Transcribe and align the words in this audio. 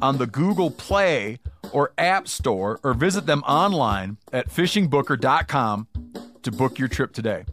on 0.00 0.18
the 0.18 0.26
Google 0.26 0.70
Play 0.70 1.38
or 1.72 1.92
App 1.98 2.28
Store 2.28 2.80
or 2.82 2.94
visit 2.94 3.26
them 3.26 3.42
online 3.42 4.18
at 4.32 4.48
fishingbooker.com 4.48 5.88
to 6.42 6.52
book 6.52 6.78
your 6.78 6.88
trip 6.88 7.12
today. 7.12 7.44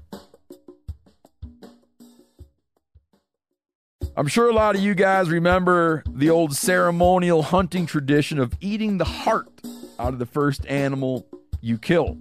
I'm 4.17 4.27
sure 4.27 4.49
a 4.49 4.53
lot 4.53 4.75
of 4.75 4.81
you 4.81 4.95
guys 4.95 5.29
remember 5.29 6.01
the 6.09 6.29
old 6.29 6.55
ceremonial 6.55 7.43
hunting 7.43 7.85
tradition 7.85 8.39
of 8.39 8.53
eating 8.62 8.98
the 8.98 9.05
heart 9.05 9.49
out 9.99 10.13
of 10.13 10.20
the 10.20 10.25
first 10.25 10.65
animal 10.67 11.27
you 11.59 11.77
kill. 11.77 12.17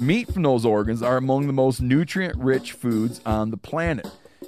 Meat 0.00 0.32
from 0.32 0.42
those 0.42 0.66
organs 0.66 1.02
are 1.02 1.16
among 1.16 1.46
the 1.46 1.52
most 1.52 1.80
nutrient 1.80 2.36
rich 2.36 2.72
foods 2.72 3.20
on 3.24 3.50
the 3.50 3.56
planet. 3.56 4.06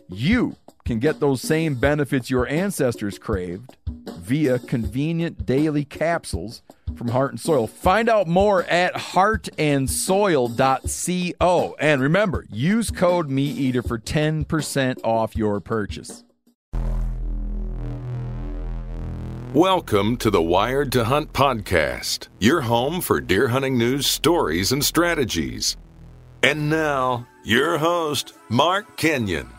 You 0.09 0.57
can 0.85 0.99
get 0.99 1.21
those 1.21 1.41
same 1.41 1.77
benefits 1.77 2.29
your 2.29 2.47
ancestors 2.47 3.19
craved 3.19 3.77
via 4.23 4.59
convenient 4.59 5.45
daily 5.45 5.85
capsules 5.85 6.63
from 6.97 7.09
Heart 7.09 7.33
and 7.33 7.41
Soil. 7.41 7.67
Find 7.67 8.09
out 8.09 8.27
more 8.29 8.63
at 8.65 8.95
heartandsoil.co. 8.95 11.77
And 11.79 12.01
remember, 12.01 12.47
use 12.51 12.91
code 12.91 13.29
MeatEater 13.29 13.87
for 13.87 13.99
10% 13.99 15.05
off 15.05 15.37
your 15.37 15.61
purchase. 15.61 16.25
Welcome 19.53 20.17
to 20.19 20.31
the 20.31 20.41
Wired 20.41 20.93
to 20.93 21.03
Hunt 21.05 21.33
podcast, 21.35 22.29
your 22.39 22.63
home 22.63 23.03
for 23.03 23.21
deer 23.21 23.49
hunting 23.49 23.77
news, 23.77 24.07
stories, 24.07 24.73
and 24.73 24.83
strategies. 24.83 25.77
And 26.43 26.71
now, 26.71 27.27
your 27.45 27.77
host, 27.77 28.33
Mark 28.49 28.97
Kenyon. 28.97 29.51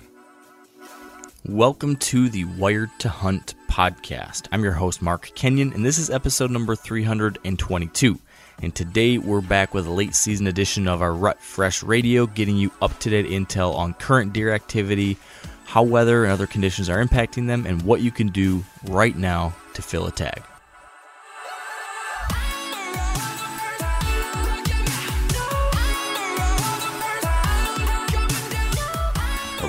Welcome 1.49 1.97
to 1.97 2.29
the 2.29 2.45
Wired 2.45 2.89
to 2.99 3.09
Hunt 3.09 3.55
podcast. 3.69 4.47
I'm 4.53 4.63
your 4.63 4.71
host, 4.71 5.01
Mark 5.01 5.29
Kenyon, 5.35 5.73
and 5.73 5.85
this 5.85 5.97
is 5.97 6.09
episode 6.09 6.51
number 6.51 6.73
322. 6.73 8.17
And 8.61 8.73
today 8.73 9.17
we're 9.17 9.41
back 9.41 9.73
with 9.73 9.85
a 9.85 9.91
late 9.91 10.15
season 10.15 10.47
edition 10.47 10.87
of 10.87 11.01
our 11.01 11.13
Rut 11.13 11.41
Fresh 11.41 11.83
Radio, 11.83 12.27
getting 12.27 12.55
you 12.55 12.71
up 12.81 12.97
to 12.99 13.09
date 13.09 13.25
intel 13.25 13.75
on 13.75 13.93
current 13.95 14.31
deer 14.31 14.53
activity, 14.53 15.17
how 15.65 15.83
weather 15.83 16.23
and 16.23 16.31
other 16.31 16.47
conditions 16.47 16.87
are 16.87 17.03
impacting 17.03 17.45
them, 17.45 17.65
and 17.65 17.81
what 17.81 17.99
you 17.99 18.09
can 18.09 18.27
do 18.29 18.63
right 18.85 19.17
now 19.17 19.53
to 19.73 19.81
fill 19.81 20.07
a 20.07 20.11
tag. 20.11 20.41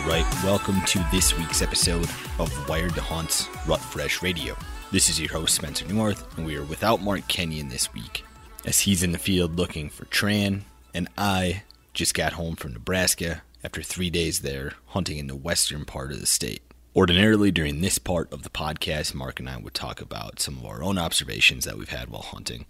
Right, 0.07 0.27
welcome 0.45 0.83
to 0.83 1.03
this 1.11 1.35
week's 1.39 1.63
episode 1.63 2.07
of 2.39 2.69
Wired 2.69 2.95
to 2.95 3.01
Hunt's 3.01 3.49
Rut 3.67 3.81
Fresh 3.81 4.21
Radio. 4.21 4.55
This 4.93 5.09
is 5.09 5.19
your 5.19 5.33
host, 5.33 5.55
Spencer 5.55 5.87
Neuharth, 5.87 6.37
and 6.37 6.45
we 6.45 6.57
are 6.57 6.63
without 6.63 7.01
Mark 7.01 7.27
Kenyon 7.27 7.71
this 7.71 7.95
week, 7.95 8.23
as 8.67 8.81
he's 8.81 9.03
in 9.03 9.13
the 9.13 9.19
field 9.19 9.57
looking 9.57 9.89
for 9.89 10.05
Tran, 10.05 10.61
and 10.93 11.09
I 11.17 11.63
just 11.95 12.13
got 12.13 12.35
home 12.35 12.55
from 12.55 12.75
Nebraska 12.75 13.45
after 13.65 13.83
three 13.83 14.11
days 14.11 14.41
there 14.41 14.75
hunting 14.89 15.17
in 15.17 15.27
the 15.27 15.35
western 15.35 15.87
part 15.87 16.13
of 16.13 16.21
the 16.21 16.27
state. 16.27 16.61
Ordinarily, 16.95 17.51
during 17.51 17.81
this 17.81 17.97
part 17.97 18.31
of 18.31 18.43
the 18.43 18.51
podcast, 18.51 19.15
Mark 19.15 19.41
and 19.41 19.49
I 19.49 19.57
would 19.57 19.75
talk 19.75 20.03
about 20.03 20.39
some 20.39 20.59
of 20.59 20.67
our 20.67 20.83
own 20.83 20.99
observations 20.99 21.65
that 21.65 21.79
we've 21.79 21.89
had 21.89 22.11
while 22.11 22.21
hunting. 22.21 22.67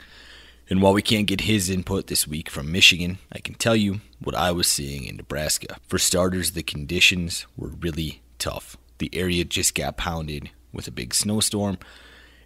And 0.69 0.81
while 0.81 0.95
we 0.95 1.03
can't 1.03 1.27
get 1.27 1.43
his 1.43 1.69
input 1.69 2.07
this 2.07 2.27
week 2.27 2.49
from 2.49 2.73
Michigan, 2.73 3.19
I 3.31 3.39
can 3.39 3.55
tell 3.55 3.77
you 3.77 4.01
what 4.23 4.35
I 4.35 4.51
was 4.51 4.67
seeing 4.67 5.05
in 5.05 5.17
Nebraska. 5.17 5.77
For 5.87 5.99
starters, 5.99 6.53
the 6.53 6.63
conditions 6.63 7.47
were 7.57 7.69
really 7.69 8.23
tough. 8.39 8.77
The 8.99 9.11
area 9.13 9.45
just 9.45 9.75
got 9.75 9.99
pounded 9.99 10.51
with 10.73 10.89
a 10.89 10.93
big 10.93 11.15
snowstorm, 11.15 11.79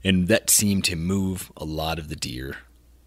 and 0.02 0.26
that 0.28 0.50
seemed 0.50 0.84
to 0.84 0.96
move 0.96 1.52
a 1.56 1.64
lot 1.64 1.98
of 1.98 2.08
the 2.08 2.16
deer 2.16 2.56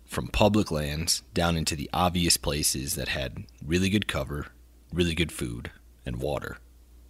from 0.06 0.28
public 0.28 0.72
lands 0.72 1.24
down 1.34 1.56
into 1.58 1.76
the 1.76 1.90
obvious 1.94 2.38
places 2.38 2.96
that 2.96 3.10
had 3.10 3.46
really 3.66 3.90
good 3.90 4.08
cover, 4.08 4.48
really 4.94 5.16
good 5.16 5.32
food, 5.32 5.72
and 6.06 6.22
water. 6.22 6.58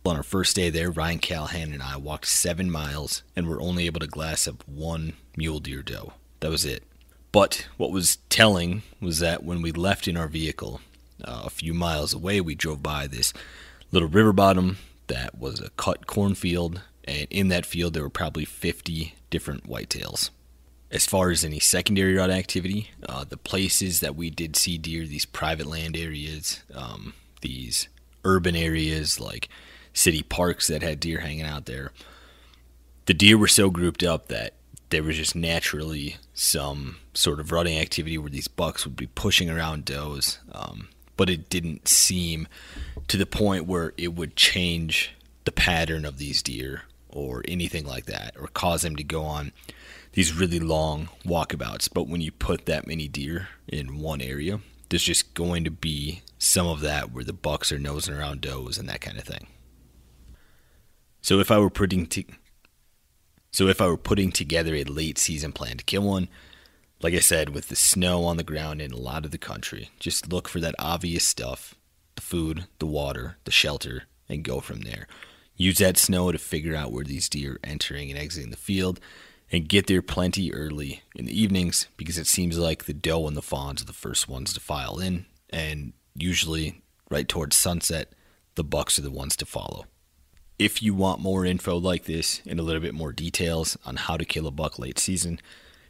On 0.06 0.16
our 0.16 0.24
first 0.24 0.56
day 0.56 0.70
there, 0.72 0.90
Ryan 0.90 1.20
Callaghan 1.20 1.74
and 1.74 1.84
I 1.84 1.98
walked 1.98 2.26
seven 2.28 2.72
miles 2.72 3.22
and 3.36 3.48
were 3.48 3.62
only 3.62 3.86
able 3.86 4.00
to 4.00 4.08
glass 4.08 4.48
up 4.48 4.68
one 4.68 5.14
mule 5.38 5.60
deer 5.60 5.84
doe. 5.84 6.14
That 6.40 6.50
was 6.50 6.66
it. 6.66 6.84
But 7.32 7.68
what 7.78 7.92
was 7.92 8.18
telling 8.30 8.84
was 9.00 9.20
that 9.20 9.44
when 9.44 9.62
we 9.62 9.72
left 9.72 10.08
in 10.08 10.18
our 10.18 10.28
vehicle, 10.28 10.82
uh, 11.24 11.44
a 11.46 11.50
few 11.50 11.74
miles 11.74 12.14
away, 12.14 12.42
we 12.42 12.56
drove 12.56 12.84
by 12.84 13.08
this 13.08 13.34
little 13.92 14.10
river 14.10 14.34
bottom 14.34 14.78
that 15.08 15.38
was 15.38 15.60
a 15.60 15.70
cut 15.72 16.08
cornfield, 16.08 16.82
and 17.06 17.28
in 17.30 17.48
that 17.50 17.66
field 17.66 17.94
there 17.94 18.04
were 18.04 18.10
probably 18.10 18.46
50 18.46 19.16
different 19.30 19.68
whitetails. 19.68 20.30
As 20.90 21.06
far 21.06 21.32
as 21.32 21.46
any 21.46 21.60
secondary 21.60 22.16
rut 22.16 22.30
activity, 22.30 22.92
uh, 23.08 23.24
the 23.24 23.38
places 23.38 24.02
that 24.02 24.16
we 24.16 24.30
did 24.30 24.58
see 24.58 24.78
deer, 24.78 25.06
these 25.06 25.26
private 25.26 25.68
land 25.68 25.96
areas, 25.96 26.62
um, 26.74 27.14
these 27.42 27.88
urban 28.26 28.56
areas 28.56 29.20
like 29.20 29.48
city 29.94 30.22
parks 30.22 30.68
that 30.68 30.82
had 30.82 31.00
deer 31.00 31.22
hanging 31.22 31.46
out 31.46 31.66
there, 31.66 31.92
the 33.06 33.14
deer 33.14 33.38
were 33.38 33.48
so 33.48 33.70
grouped 33.70 34.04
up 34.04 34.28
that 34.28 34.54
there 34.92 35.04
was 35.04 35.18
just 35.18 35.36
naturally 35.36 36.18
some 36.34 36.98
sort 37.14 37.40
of 37.40 37.52
rutting 37.52 37.78
activity 37.78 38.18
where 38.18 38.30
these 38.30 38.48
bucks 38.48 38.86
would 38.86 38.96
be 38.96 39.08
pushing 39.08 39.50
around 39.50 39.86
does, 39.86 40.40
um, 40.52 40.90
but 41.18 41.30
it 41.30 41.50
didn't 41.50 41.88
seem 41.88 42.48
to 43.08 43.18
the 43.18 43.26
point 43.26 43.66
where 43.66 43.94
it 43.98 44.14
would 44.14 44.36
change 44.36 45.12
the 45.46 45.52
pattern 45.52 46.06
of 46.06 46.18
these 46.18 46.44
deer 46.44 46.84
or 47.10 47.44
anything 47.48 47.86
like 47.86 48.06
that, 48.06 48.36
or 48.40 48.48
cause 48.48 48.84
them 48.84 48.96
to 48.96 49.04
go 49.04 49.24
on 49.24 49.52
these 50.14 50.34
really 50.34 50.60
long 50.60 51.10
walkabouts. 51.26 51.90
But 51.92 52.08
when 52.08 52.22
you 52.22 52.32
put 52.32 52.66
that 52.66 52.88
many 52.88 53.08
deer 53.08 53.50
in 53.68 54.00
one 54.00 54.22
area, 54.22 54.60
there's 54.90 55.04
just 55.04 55.34
going 55.34 55.64
to 55.64 55.72
be 55.72 56.22
some 56.38 56.68
of 56.68 56.82
that 56.82 57.12
where 57.12 57.24
the 57.24 57.34
bucks 57.34 57.72
are 57.72 57.80
nosing 57.80 58.14
around 58.14 58.42
does 58.42 58.78
and 58.78 58.88
that 58.90 59.02
kind 59.02 59.18
of 59.18 59.24
thing. 59.24 59.48
So 61.22 61.40
if 61.40 61.52
I 61.52 61.60
were 61.60 61.70
to, 62.08 62.26
so 63.52 63.68
if 63.68 63.82
I 63.82 63.88
were 63.88 63.98
putting 63.98 64.32
together 64.32 64.76
a 64.76 64.84
late 64.84 65.18
season 65.18 65.52
plan 65.52 65.78
to 65.78 65.84
kill 65.84 66.04
one, 66.04 66.30
like 67.02 67.14
I 67.14 67.20
said, 67.20 67.50
with 67.50 67.68
the 67.68 67.76
snow 67.76 68.24
on 68.24 68.38
the 68.38 68.44
ground 68.44 68.82
in 68.82 68.92
a 68.92 68.98
lot 68.98 69.26
of 69.26 69.32
the 69.32 69.38
country, 69.38 69.90
just 70.00 70.32
look 70.32 70.48
for 70.48 70.60
that 70.60 70.76
obvious 70.80 71.26
stuff 71.26 71.76
the 72.16 72.22
food, 72.22 72.66
the 72.80 72.86
water, 72.86 73.38
the 73.46 73.52
shelter, 73.52 74.04
and 74.28 74.44
go 74.44 74.60
from 74.60 74.82
there. 74.82 75.08
Use 75.56 75.78
that 75.78 75.98
snow 75.98 76.32
to 76.32 76.38
figure 76.38 76.76
out 76.76 76.92
where 76.92 77.06
these 77.06 77.30
deer 77.30 77.54
are 77.54 77.60
entering 77.64 78.10
and 78.10 78.20
exiting 78.20 78.52
the 78.52 78.58
field, 78.58 79.00
and 79.52 79.68
get 79.68 79.88
there 79.88 80.02
plenty 80.02 80.54
early 80.54 81.04
in 81.16 81.26
the 81.26 81.40
evenings 81.40 81.88
because 81.98 82.18
it 82.18 82.28
seems 82.28 82.58
like 82.58 82.86
the 82.86 82.94
doe 82.94 83.28
and 83.28 83.36
the 83.36 83.42
fawns 83.42 83.82
are 83.82 83.86
the 83.86 83.94
first 83.94 84.30
ones 84.30 84.54
to 84.54 84.60
file 84.60 85.00
in, 85.00 85.26
and 85.50 85.94
usually 86.16 86.82
right 87.10 87.28
towards 87.28 87.56
sunset, 87.56 88.14
the 88.56 88.64
bucks 88.64 88.98
are 88.98 89.04
the 89.04 89.12
ones 89.12 89.36
to 89.36 89.46
follow. 89.46 89.86
If 90.62 90.84
you 90.84 90.94
want 90.94 91.20
more 91.20 91.44
info 91.44 91.76
like 91.76 92.06
this 92.06 92.40
and 92.46 92.60
a 92.60 92.62
little 92.62 92.84
bit 92.84 92.94
more 92.94 93.12
details 93.12 93.80
on 93.84 93.96
how 93.96 94.16
to 94.16 94.24
kill 94.24 94.46
a 94.46 94.52
buck 94.52 94.78
late 94.78 95.00
season, 95.00 95.40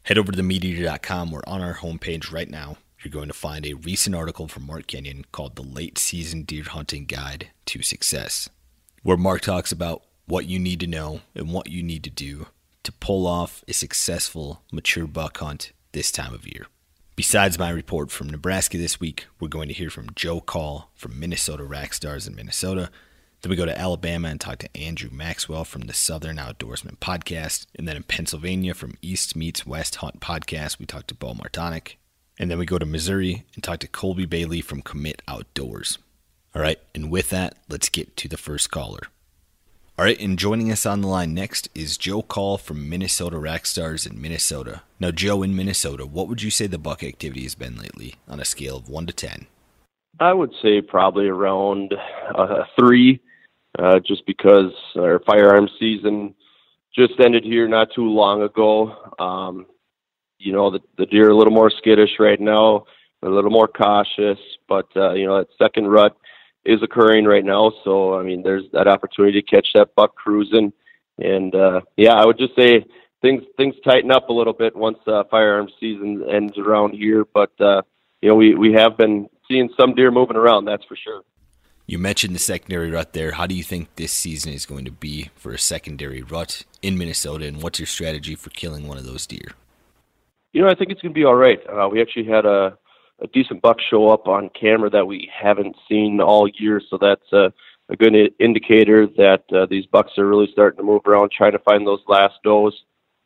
head 0.03 0.17
over 0.17 0.31
to 0.31 0.41
themeateater.com. 0.41 1.29
We're 1.29 1.41
on 1.45 1.59
our 1.59 1.73
homepage 1.73 2.31
right 2.31 2.50
now. 2.50 2.77
You're 3.03 3.12
going 3.12 3.27
to 3.27 3.33
find 3.33 3.65
a 3.65 3.73
recent 3.73 4.15
article 4.15 4.47
from 4.47 4.65
Mark 4.65 4.88
Kenyon 4.88 5.25
called 5.33 5.57
The 5.57 5.62
Late 5.62 5.97
Season 5.97 6.44
Deer 6.44 6.63
Hunting 6.63 7.03
Guide 7.03 7.50
to 7.65 7.81
Success, 7.81 8.47
where 9.03 9.18
Mark 9.18 9.41
talks 9.41 9.73
about 9.73 10.03
what 10.25 10.45
you 10.45 10.57
need 10.57 10.79
to 10.79 10.88
know 10.88 11.19
and 11.35 11.51
what 11.51 11.69
you 11.69 11.83
need 11.83 12.06
to 12.06 12.09
do 12.09 12.47
to 12.83 12.94
pull 12.94 13.27
off 13.27 13.65
a 13.67 13.74
successful 13.74 14.62
mature 14.71 15.06
buck 15.06 15.38
hunt 15.39 15.74
this 15.91 16.13
time 16.13 16.33
of 16.33 16.47
year. 16.47 16.67
Besides 17.17 17.59
my 17.59 17.71
report 17.71 18.09
from 18.09 18.29
Nebraska 18.29 18.77
this 18.77 19.01
week, 19.01 19.25
we're 19.38 19.50
going 19.50 19.67
to 19.67 19.74
hear 19.74 19.89
from 19.89 20.13
Joe 20.15 20.39
Call 20.39 20.91
from 20.95 21.19
Minnesota 21.19 21.65
Rack 21.65 21.94
Stars 21.94 22.25
in 22.25 22.38
Minnesota. 22.38 22.89
Then 23.41 23.49
we 23.49 23.55
go 23.55 23.65
to 23.65 23.77
Alabama 23.77 24.27
and 24.27 24.39
talk 24.39 24.59
to 24.59 24.77
Andrew 24.77 25.09
Maxwell 25.11 25.65
from 25.65 25.81
the 25.83 25.93
Southern 25.93 26.38
Outdoorsman 26.38 26.97
podcast. 26.99 27.65
And 27.75 27.88
then 27.88 27.95
in 27.95 28.03
Pennsylvania 28.03 28.75
from 28.75 28.97
East 29.01 29.35
Meets 29.35 29.65
West 29.65 29.95
Hunt 29.95 30.19
podcast, 30.19 30.77
we 30.77 30.85
talk 30.85 31.07
to 31.07 31.15
Bo 31.15 31.33
Martonic. 31.33 31.95
And 32.38 32.51
then 32.51 32.59
we 32.59 32.67
go 32.67 32.77
to 32.77 32.85
Missouri 32.85 33.45
and 33.55 33.63
talk 33.63 33.79
to 33.79 33.88
Colby 33.88 34.25
Bailey 34.27 34.61
from 34.61 34.83
Commit 34.83 35.23
Outdoors. 35.27 35.97
All 36.53 36.61
right, 36.61 36.79
and 36.93 37.09
with 37.09 37.29
that, 37.31 37.55
let's 37.67 37.89
get 37.89 38.15
to 38.17 38.27
the 38.27 38.38
first 38.38 38.69
caller. 38.69 39.07
All 39.97 40.05
right, 40.05 40.19
and 40.19 40.38
joining 40.38 40.71
us 40.71 40.85
on 40.85 41.01
the 41.01 41.07
line 41.07 41.33
next 41.33 41.69
is 41.73 41.97
Joe 41.97 42.21
Call 42.21 42.57
from 42.57 42.89
Minnesota 42.89 43.39
Rack 43.39 43.65
Stars 43.65 44.05
in 44.05 44.21
Minnesota. 44.21 44.81
Now, 44.99 45.11
Joe, 45.11 45.43
in 45.43 45.55
Minnesota, 45.55 46.05
what 46.05 46.27
would 46.27 46.41
you 46.41 46.51
say 46.51 46.67
the 46.67 46.77
buck 46.77 47.03
activity 47.03 47.43
has 47.43 47.55
been 47.55 47.77
lately 47.77 48.15
on 48.27 48.39
a 48.39 48.45
scale 48.45 48.77
of 48.77 48.89
1 48.89 49.07
to 49.07 49.13
10? 49.13 49.47
I 50.19 50.33
would 50.33 50.51
say 50.61 50.81
probably 50.81 51.27
around 51.27 51.93
uh, 52.35 52.63
3, 52.79 53.19
uh, 53.81 54.00
just 54.00 54.25
because 54.25 54.72
our 54.98 55.19
firearms 55.25 55.72
season 55.80 56.36
just 56.94 57.13
ended 57.19 57.44
here 57.44 57.68
not 57.68 57.89
too 57.95 58.10
long 58.10 58.42
ago. 58.44 58.95
Um, 59.19 59.66
you 60.38 60.51
know, 60.54 60.72
the, 60.72 60.80
the 60.98 61.06
deer 61.06 61.28
are 61.28 61.31
a 61.31 61.36
little 61.36 61.54
more 61.54 61.72
skittish 61.72 62.12
right 62.19 62.39
now, 62.39 62.86
a 63.24 63.30
little 63.30 63.51
more 63.51 63.68
cautious, 63.68 64.39
but, 64.68 64.88
uh, 64.95 65.13
you 65.13 65.25
know, 65.25 65.38
that 65.38 65.48
second 65.57 65.88
rut 65.88 66.18
is 66.66 66.81
occurring 66.83 67.25
right 67.25 67.45
now. 67.45 67.72
So 67.83 68.18
I 68.18 68.24
mean, 68.24 68.44
there's 68.44 68.63
that 68.74 68.88
opportunity 68.88 69.42
to 69.42 69.48
catch 69.48 69.68
that 69.74 69.95
buck 69.95 70.16
cruising, 70.16 70.74
and 71.18 71.54
uh, 71.56 71.81
yeah, 71.98 72.13
I 72.13 72.25
would 72.25 72.38
just 72.38 72.56
say 72.56 72.86
things 73.22 73.44
things 73.57 73.75
tighten 73.84 74.12
up 74.12 74.30
a 74.30 74.34
little 74.34 74.54
bit 74.54 74.75
once 74.75 75.00
uh, 75.07 75.24
firearms 75.30 75.72
season 75.80 76.24
ends 76.30 76.57
around 76.57 76.94
here. 76.94 77.25
But 77.34 77.51
uh, 77.60 77.81
you 78.22 78.30
know, 78.30 78.36
we 78.36 78.56
we 78.56 78.74
have 78.74 78.98
been 78.98 79.27
seeing 79.48 79.69
some 79.80 79.95
deer 79.95 80.12
moving 80.12 80.38
around. 80.38 80.66
That's 80.66 80.86
for 80.86 80.95
sure. 80.95 81.22
You 81.91 81.99
mentioned 81.99 82.33
the 82.33 82.39
secondary 82.39 82.89
rut 82.89 83.11
there. 83.11 83.33
How 83.33 83.45
do 83.45 83.53
you 83.53 83.63
think 83.63 83.97
this 83.97 84.13
season 84.13 84.53
is 84.53 84.65
going 84.65 84.85
to 84.85 84.91
be 84.91 85.29
for 85.35 85.51
a 85.51 85.59
secondary 85.59 86.21
rut 86.21 86.63
in 86.81 86.97
Minnesota, 86.97 87.45
and 87.45 87.61
what's 87.61 87.79
your 87.79 87.85
strategy 87.85 88.33
for 88.33 88.49
killing 88.51 88.88
one 88.88 88.97
of 88.97 89.05
those 89.05 89.27
deer? 89.27 89.49
You 90.53 90.61
know, 90.61 90.69
I 90.69 90.73
think 90.73 90.91
it's 90.91 91.01
going 91.01 91.13
to 91.13 91.19
be 91.19 91.25
all 91.25 91.35
right. 91.35 91.59
Uh, 91.67 91.89
we 91.91 92.01
actually 92.01 92.27
had 92.27 92.45
a 92.45 92.77
a 93.21 93.27
decent 93.33 93.61
buck 93.61 93.75
show 93.89 94.07
up 94.07 94.29
on 94.29 94.49
camera 94.57 94.89
that 94.89 95.05
we 95.05 95.29
haven't 95.38 95.75
seen 95.89 96.21
all 96.21 96.47
year. 96.47 96.81
So 96.89 96.97
that's 96.97 97.29
a, 97.33 97.51
a 97.89 97.97
good 97.97 98.15
indicator 98.39 99.05
that 99.17 99.43
uh, 99.53 99.65
these 99.65 99.85
bucks 99.85 100.13
are 100.17 100.25
really 100.25 100.47
starting 100.53 100.77
to 100.77 100.83
move 100.83 101.01
around, 101.05 101.31
trying 101.31 101.51
to 101.51 101.59
find 101.59 101.85
those 101.85 102.01
last 102.07 102.35
does. 102.41 102.73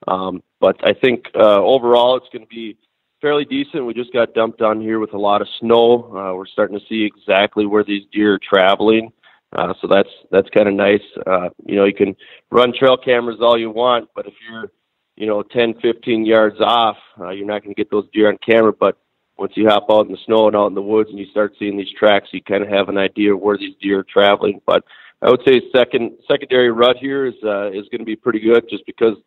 Um, 0.08 0.42
but 0.60 0.76
I 0.84 0.94
think 0.94 1.26
uh, 1.36 1.62
overall 1.62 2.18
it's 2.18 2.30
going 2.34 2.42
to 2.42 2.50
be 2.50 2.78
fairly 3.26 3.46
decent. 3.46 3.88
We 3.88 3.96
just 3.96 4.14
got 4.14 4.36
dumped 4.36 4.62
on 4.62 4.80
here 4.80 5.00
with 5.00 5.14
a 5.14 5.18
lot 5.18 5.42
of 5.42 5.48
snow. 5.60 6.16
Uh, 6.16 6.36
we're 6.36 6.46
starting 6.46 6.78
to 6.78 6.86
see 6.88 7.04
exactly 7.04 7.66
where 7.66 7.84
these 7.84 8.04
deer 8.12 8.36
are 8.36 8.40
traveling. 8.40 9.12
Uh, 9.52 9.74
so 9.82 9.88
that's 9.88 10.10
that's 10.30 10.48
kind 10.50 10.68
of 10.68 10.76
nice. 10.76 11.02
Uh, 11.26 11.50
you 11.66 11.76
know, 11.76 11.86
you 11.86 11.94
can 11.96 12.16
run 12.52 12.72
trail 12.72 12.98
cameras 12.98 13.40
all 13.42 13.58
you 13.58 13.72
want, 13.72 14.10
but 14.16 14.28
if 14.28 14.36
you're, 14.48 14.72
you 15.16 15.26
know, 15.26 15.42
10, 15.42 15.74
15 15.82 16.24
yards 16.24 16.58
off, 16.62 16.98
uh, 17.20 17.32
you're 17.32 17.48
not 17.48 17.64
going 17.64 17.74
to 17.74 17.82
get 17.82 17.90
those 17.90 18.08
deer 18.14 18.28
on 18.28 18.38
camera. 18.48 18.72
But 18.72 18.96
once 19.40 19.54
you 19.56 19.68
hop 19.68 19.88
out 19.90 20.06
in 20.06 20.12
the 20.12 20.20
snow 20.28 20.46
and 20.46 20.56
out 20.56 20.68
in 20.68 20.76
the 20.76 20.82
woods 20.84 21.10
and 21.10 21.18
you 21.18 21.26
start 21.32 21.56
seeing 21.58 21.78
these 21.78 21.94
tracks, 21.98 22.28
you 22.32 22.44
kind 22.44 22.62
of 22.62 22.70
have 22.70 22.90
an 22.90 23.00
idea 23.00 23.36
where 23.36 23.58
these 23.58 23.74
deer 23.82 24.02
are 24.02 24.04
traveling. 24.04 24.62
But 24.68 24.84
I 25.24 25.32
would 25.32 25.42
say 25.48 25.64
second 25.76 26.12
secondary 26.30 26.70
rut 26.70 26.98
here 26.98 27.26
is 27.26 27.34
uh, 27.44 27.72
is 27.72 27.90
going 27.90 28.02
to 28.02 28.06
be 28.06 28.16
pretty 28.16 28.40
good, 28.40 28.70
just 28.70 28.86
because 28.86 29.18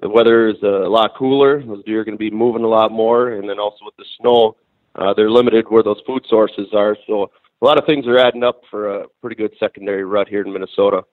the 0.00 0.08
weather 0.08 0.48
is 0.48 0.62
a 0.62 0.88
lot 0.88 1.14
cooler. 1.16 1.62
Those 1.62 1.84
deer 1.84 2.00
are 2.00 2.04
going 2.04 2.16
to 2.16 2.18
be 2.18 2.30
moving 2.30 2.64
a 2.64 2.68
lot 2.68 2.92
more, 2.92 3.30
and 3.30 3.48
then 3.48 3.58
also 3.58 3.84
with 3.84 3.96
the 3.96 4.04
snow, 4.20 4.56
uh, 4.94 5.14
they're 5.14 5.30
limited 5.30 5.66
where 5.68 5.82
those 5.82 6.00
food 6.06 6.24
sources 6.28 6.68
are. 6.74 6.96
So 7.06 7.30
a 7.62 7.64
lot 7.64 7.78
of 7.78 7.86
things 7.86 8.06
are 8.06 8.18
adding 8.18 8.42
up 8.42 8.62
for 8.70 9.00
a 9.00 9.08
pretty 9.20 9.36
good 9.36 9.54
secondary 9.58 10.04
rut 10.04 10.28
here 10.28 10.42
in 10.42 10.52
Minnesota. 10.52 11.04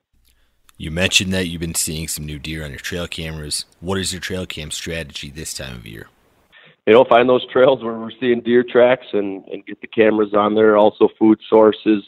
You 0.77 0.91
mentioned 0.91 1.33
that 1.33 1.47
you've 1.47 1.61
been 1.61 1.75
seeing 1.75 2.07
some 2.07 2.25
new 2.25 2.39
deer 2.39 2.63
on 2.63 2.69
your 2.69 2.79
trail 2.79 3.07
cameras. 3.07 3.65
What 3.79 3.97
is 3.97 4.13
your 4.13 4.21
trail 4.21 4.45
cam 4.45 4.71
strategy 4.71 5.29
this 5.31 5.53
time 5.53 5.75
of 5.75 5.87
year? 5.87 6.07
you 6.87 6.93
know, 6.93 7.03
find 7.03 7.27
those 7.27 7.45
trails 7.51 7.83
where 7.83 7.95
we're 7.95 8.11
seeing 8.17 8.39
deer 8.39 8.63
tracks 8.63 9.05
and, 9.11 9.43
and 9.49 9.65
get 9.65 9.81
the 9.81 9.87
cameras 9.87 10.33
on 10.33 10.55
there. 10.55 10.77
Also, 10.77 11.09
food 11.19 11.37
sources 11.49 12.01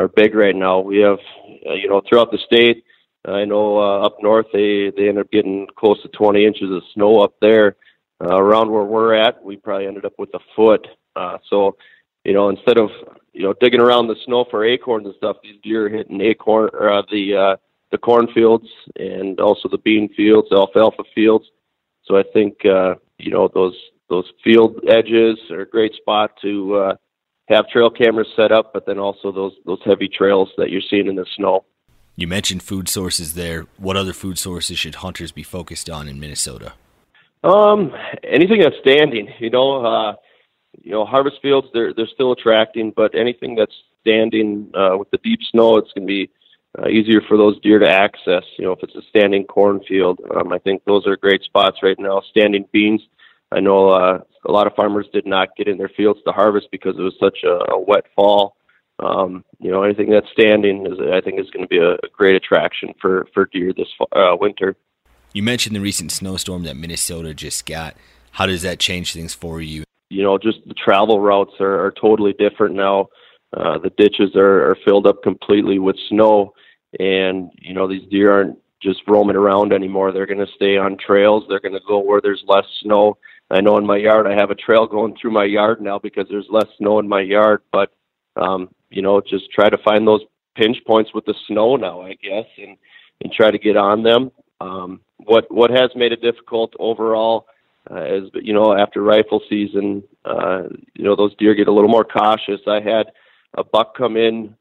are 0.00 0.08
big 0.08 0.34
right 0.34 0.56
now. 0.56 0.80
We 0.80 0.98
have, 0.98 1.20
uh, 1.64 1.74
you 1.74 1.88
know, 1.88 2.02
throughout 2.06 2.32
the 2.32 2.38
state. 2.38 2.84
I 3.26 3.44
know 3.44 3.78
uh, 3.78 4.06
up 4.06 4.16
north 4.22 4.46
they 4.52 4.90
they 4.96 5.08
end 5.08 5.18
up 5.18 5.30
getting 5.30 5.66
close 5.76 6.00
to 6.02 6.08
20 6.08 6.44
inches 6.44 6.70
of 6.70 6.82
snow 6.94 7.20
up 7.20 7.34
there. 7.40 7.76
Uh, 8.24 8.36
around 8.36 8.70
where 8.70 8.84
we're 8.84 9.12
at, 9.12 9.44
we 9.44 9.56
probably 9.56 9.86
ended 9.86 10.06
up 10.06 10.14
with 10.18 10.30
a 10.32 10.38
foot. 10.54 10.86
Uh, 11.16 11.36
so, 11.50 11.76
you 12.24 12.32
know, 12.32 12.48
instead 12.48 12.78
of 12.78 12.88
you 13.32 13.42
know 13.42 13.54
digging 13.60 13.80
around 13.80 14.06
the 14.06 14.16
snow 14.24 14.46
for 14.50 14.64
acorns 14.64 15.06
and 15.06 15.14
stuff, 15.16 15.36
these 15.42 15.60
deer 15.62 15.86
are 15.86 15.90
hitting 15.90 16.20
acorn 16.22 16.70
or 16.72 16.90
uh, 16.90 17.02
the 17.10 17.36
uh, 17.36 17.56
the 17.90 17.98
cornfields 17.98 18.68
and 18.98 19.38
also 19.40 19.68
the 19.68 19.78
bean 19.78 20.08
fields, 20.14 20.48
alfalfa 20.50 21.04
fields. 21.14 21.46
So 22.04 22.16
I 22.16 22.22
think 22.32 22.64
uh, 22.64 22.94
you 23.18 23.30
know 23.30 23.48
those 23.52 23.76
those 24.08 24.30
field 24.42 24.80
edges 24.88 25.38
are 25.50 25.60
a 25.60 25.68
great 25.68 25.94
spot 25.94 26.32
to 26.42 26.74
uh, 26.76 26.94
have 27.48 27.68
trail 27.68 27.90
cameras 27.90 28.28
set 28.34 28.52
up, 28.52 28.72
but 28.72 28.86
then 28.86 28.98
also 28.98 29.30
those 29.30 29.52
those 29.66 29.80
heavy 29.84 30.08
trails 30.08 30.48
that 30.56 30.70
you're 30.70 30.80
seeing 30.88 31.06
in 31.06 31.16
the 31.16 31.26
snow. 31.36 31.64
You 32.16 32.26
mentioned 32.26 32.62
food 32.62 32.88
sources 32.88 33.34
there. 33.34 33.66
What 33.76 33.96
other 33.96 34.12
food 34.12 34.38
sources 34.38 34.78
should 34.78 34.96
hunters 34.96 35.32
be 35.32 35.42
focused 35.42 35.90
on 35.90 36.08
in 36.08 36.18
Minnesota? 36.18 36.72
Um, 37.44 37.92
anything 38.24 38.60
that's 38.60 38.76
standing. 38.80 39.28
You 39.38 39.50
know, 39.50 39.84
uh, 39.84 40.14
you 40.82 40.90
know, 40.90 41.04
harvest 41.04 41.36
fields 41.42 41.68
they're 41.72 41.92
they're 41.92 42.06
still 42.06 42.32
attracting, 42.32 42.92
but 42.96 43.14
anything 43.14 43.54
that's 43.54 43.74
standing 44.00 44.70
uh, 44.74 44.96
with 44.98 45.10
the 45.10 45.18
deep 45.18 45.40
snow, 45.50 45.76
it's 45.76 45.92
going 45.92 46.06
to 46.06 46.12
be 46.12 46.30
uh, 46.78 46.88
easier 46.88 47.20
for 47.28 47.36
those 47.36 47.60
deer 47.60 47.78
to 47.78 47.88
access. 47.88 48.44
You 48.58 48.64
know, 48.64 48.72
if 48.72 48.82
it's 48.82 48.94
a 48.94 49.02
standing 49.10 49.44
cornfield, 49.44 50.20
um, 50.34 50.52
I 50.52 50.58
think 50.58 50.84
those 50.84 51.06
are 51.06 51.16
great 51.16 51.42
spots 51.42 51.78
right 51.82 51.98
now. 51.98 52.22
Standing 52.30 52.66
beans 52.72 53.02
I 53.52 53.60
know 53.60 53.90
uh, 53.90 54.20
a 54.44 54.52
lot 54.52 54.66
of 54.66 54.74
farmers 54.74 55.06
did 55.12 55.26
not 55.26 55.56
get 55.56 55.68
in 55.68 55.78
their 55.78 55.88
fields 55.88 56.20
to 56.26 56.32
harvest 56.32 56.68
because 56.70 56.96
it 56.98 57.02
was 57.02 57.14
such 57.20 57.38
a, 57.44 57.72
a 57.72 57.80
wet 57.80 58.04
fall. 58.14 58.56
Um, 58.98 59.44
you 59.58 59.70
know, 59.70 59.82
anything 59.82 60.10
that's 60.10 60.30
standing 60.32 60.86
is, 60.86 60.98
I 61.12 61.20
think, 61.20 61.38
is 61.38 61.50
going 61.50 61.64
to 61.64 61.68
be 61.68 61.78
a, 61.78 61.92
a, 61.94 62.08
great 62.12 62.34
attraction 62.34 62.94
for 63.00 63.26
for 63.34 63.46
deer 63.46 63.72
this 63.76 63.88
uh, 64.12 64.36
winter. 64.40 64.74
You 65.34 65.42
mentioned 65.42 65.76
the 65.76 65.80
recent 65.80 66.12
snowstorm 66.12 66.62
that 66.62 66.76
Minnesota 66.76 67.34
just 67.34 67.66
got. 67.66 67.94
How 68.32 68.46
does 68.46 68.62
that 68.62 68.78
change 68.78 69.12
things 69.12 69.34
for 69.34 69.60
you? 69.60 69.84
You 70.08 70.22
know, 70.22 70.38
just 70.38 70.66
the 70.66 70.74
travel 70.74 71.20
routes 71.20 71.54
are, 71.60 71.84
are 71.84 71.90
totally 71.92 72.32
different 72.32 72.74
now. 72.74 73.08
Uh, 73.54 73.78
the 73.78 73.90
ditches 73.90 74.34
are, 74.34 74.70
are 74.70 74.78
filled 74.84 75.06
up 75.06 75.22
completely 75.22 75.78
with 75.78 75.96
snow, 76.08 76.54
and 76.98 77.50
you 77.58 77.74
know 77.74 77.86
these 77.86 78.08
deer 78.10 78.32
aren't 78.32 78.58
just 78.82 79.00
roaming 79.06 79.36
around 79.36 79.72
anymore. 79.74 80.10
They're 80.12 80.26
going 80.26 80.44
to 80.44 80.52
stay 80.54 80.78
on 80.78 80.96
trails. 80.96 81.44
They're 81.48 81.60
going 81.60 81.74
to 81.74 81.80
go 81.86 81.98
where 81.98 82.20
there's 82.22 82.44
less 82.46 82.66
snow 82.82 83.18
I 83.50 83.60
know 83.60 83.76
in 83.76 83.86
my 83.86 83.96
yard 83.96 84.26
I 84.26 84.34
have 84.34 84.50
a 84.50 84.56
trail 84.56 84.86
going 84.86 85.16
through 85.16 85.30
my 85.30 85.44
yard 85.44 85.80
now 85.80 85.98
because 85.98 86.26
there's 86.28 86.48
less 86.50 86.66
snow 86.78 86.98
in 86.98 87.08
my 87.08 87.20
yard. 87.20 87.62
But 87.72 87.92
um, 88.36 88.68
you 88.90 89.02
know, 89.02 89.20
just 89.20 89.50
try 89.50 89.68
to 89.68 89.78
find 89.78 90.06
those 90.06 90.22
pinch 90.54 90.78
points 90.86 91.12
with 91.14 91.24
the 91.24 91.34
snow 91.46 91.76
now, 91.76 92.02
I 92.02 92.14
guess, 92.14 92.46
and 92.58 92.76
and 93.22 93.32
try 93.32 93.50
to 93.50 93.58
get 93.58 93.76
on 93.76 94.02
them. 94.02 94.30
Um, 94.60 95.00
what 95.16 95.46
what 95.50 95.70
has 95.70 95.90
made 95.94 96.12
it 96.12 96.22
difficult 96.22 96.74
overall 96.78 97.46
uh, 97.90 98.04
is 98.04 98.30
you 98.34 98.52
know 98.52 98.76
after 98.76 99.02
rifle 99.02 99.42
season, 99.48 100.02
uh, 100.24 100.64
you 100.94 101.04
know 101.04 101.16
those 101.16 101.34
deer 101.36 101.54
get 101.54 101.68
a 101.68 101.72
little 101.72 101.90
more 101.90 102.04
cautious. 102.04 102.60
I 102.66 102.80
had 102.80 103.12
a 103.54 103.64
buck 103.64 103.96
come 103.96 104.16
in, 104.16 104.54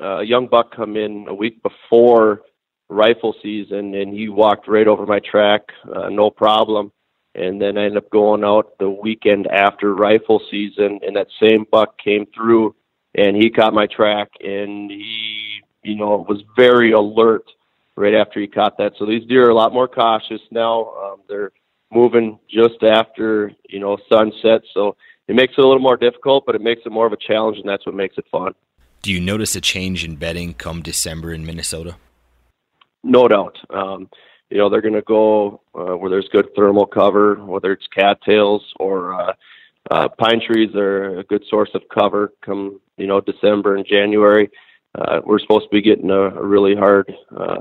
uh, 0.00 0.18
a 0.18 0.24
young 0.24 0.46
buck 0.46 0.74
come 0.74 0.96
in 0.96 1.26
a 1.28 1.34
week 1.34 1.62
before 1.62 2.42
rifle 2.88 3.34
season, 3.42 3.94
and 3.94 4.12
he 4.12 4.28
walked 4.28 4.68
right 4.68 4.86
over 4.86 5.06
my 5.06 5.18
track, 5.20 5.62
uh, 5.94 6.10
no 6.10 6.30
problem 6.30 6.92
and 7.34 7.60
then 7.60 7.78
I 7.78 7.84
ended 7.84 7.98
up 7.98 8.10
going 8.10 8.44
out 8.44 8.78
the 8.78 8.90
weekend 8.90 9.46
after 9.46 9.94
rifle 9.94 10.40
season, 10.50 11.00
and 11.02 11.16
that 11.16 11.28
same 11.40 11.66
buck 11.70 11.98
came 11.98 12.26
through, 12.34 12.74
and 13.14 13.36
he 13.36 13.50
caught 13.50 13.74
my 13.74 13.86
track, 13.86 14.28
and 14.40 14.90
he, 14.90 15.60
you 15.82 15.96
know, 15.96 16.24
was 16.28 16.42
very 16.56 16.92
alert 16.92 17.44
right 17.96 18.14
after 18.14 18.40
he 18.40 18.46
caught 18.46 18.78
that. 18.78 18.92
So 18.98 19.06
these 19.06 19.26
deer 19.26 19.46
are 19.46 19.50
a 19.50 19.54
lot 19.54 19.72
more 19.72 19.88
cautious 19.88 20.40
now. 20.50 20.94
Um, 21.02 21.20
they're 21.28 21.52
moving 21.90 22.38
just 22.48 22.82
after 22.82 23.52
you 23.68 23.80
know 23.80 23.98
sunset, 24.08 24.62
so 24.72 24.96
it 25.28 25.36
makes 25.36 25.54
it 25.56 25.60
a 25.60 25.66
little 25.66 25.82
more 25.82 25.96
difficult, 25.96 26.44
but 26.46 26.54
it 26.54 26.62
makes 26.62 26.82
it 26.84 26.92
more 26.92 27.06
of 27.06 27.12
a 27.12 27.16
challenge, 27.16 27.58
and 27.58 27.68
that's 27.68 27.86
what 27.86 27.94
makes 27.94 28.16
it 28.18 28.24
fun. 28.30 28.54
Do 29.02 29.12
you 29.12 29.20
notice 29.20 29.56
a 29.56 29.60
change 29.60 30.04
in 30.04 30.16
bedding 30.16 30.54
come 30.54 30.80
December 30.80 31.32
in 31.32 31.44
Minnesota? 31.44 31.96
No 33.02 33.26
doubt. 33.26 33.58
Um, 33.70 34.08
you 34.52 34.58
know 34.58 34.68
they're 34.68 34.82
going 34.82 34.94
to 34.94 35.02
go 35.02 35.62
uh, 35.74 35.96
where 35.96 36.10
there's 36.10 36.28
good 36.30 36.48
thermal 36.54 36.86
cover, 36.86 37.36
whether 37.36 37.72
it's 37.72 37.86
cattails 37.86 38.62
or 38.78 39.14
uh, 39.14 39.32
uh, 39.92 40.08
pine 40.08 40.40
trees 40.40 40.74
are 40.74 41.18
a 41.18 41.24
good 41.24 41.44
source 41.50 41.70
of 41.74 41.82
cover. 41.92 42.32
Come 42.44 42.80
you 42.96 43.06
know 43.06 43.20
December 43.20 43.76
and 43.76 43.86
January, 43.86 44.50
uh, 44.94 45.20
we're 45.24 45.38
supposed 45.38 45.66
to 45.66 45.70
be 45.70 45.82
getting 45.82 46.10
a, 46.10 46.20
a 46.20 46.44
really 46.44 46.74
hard 46.74 47.12
uh, 47.36 47.60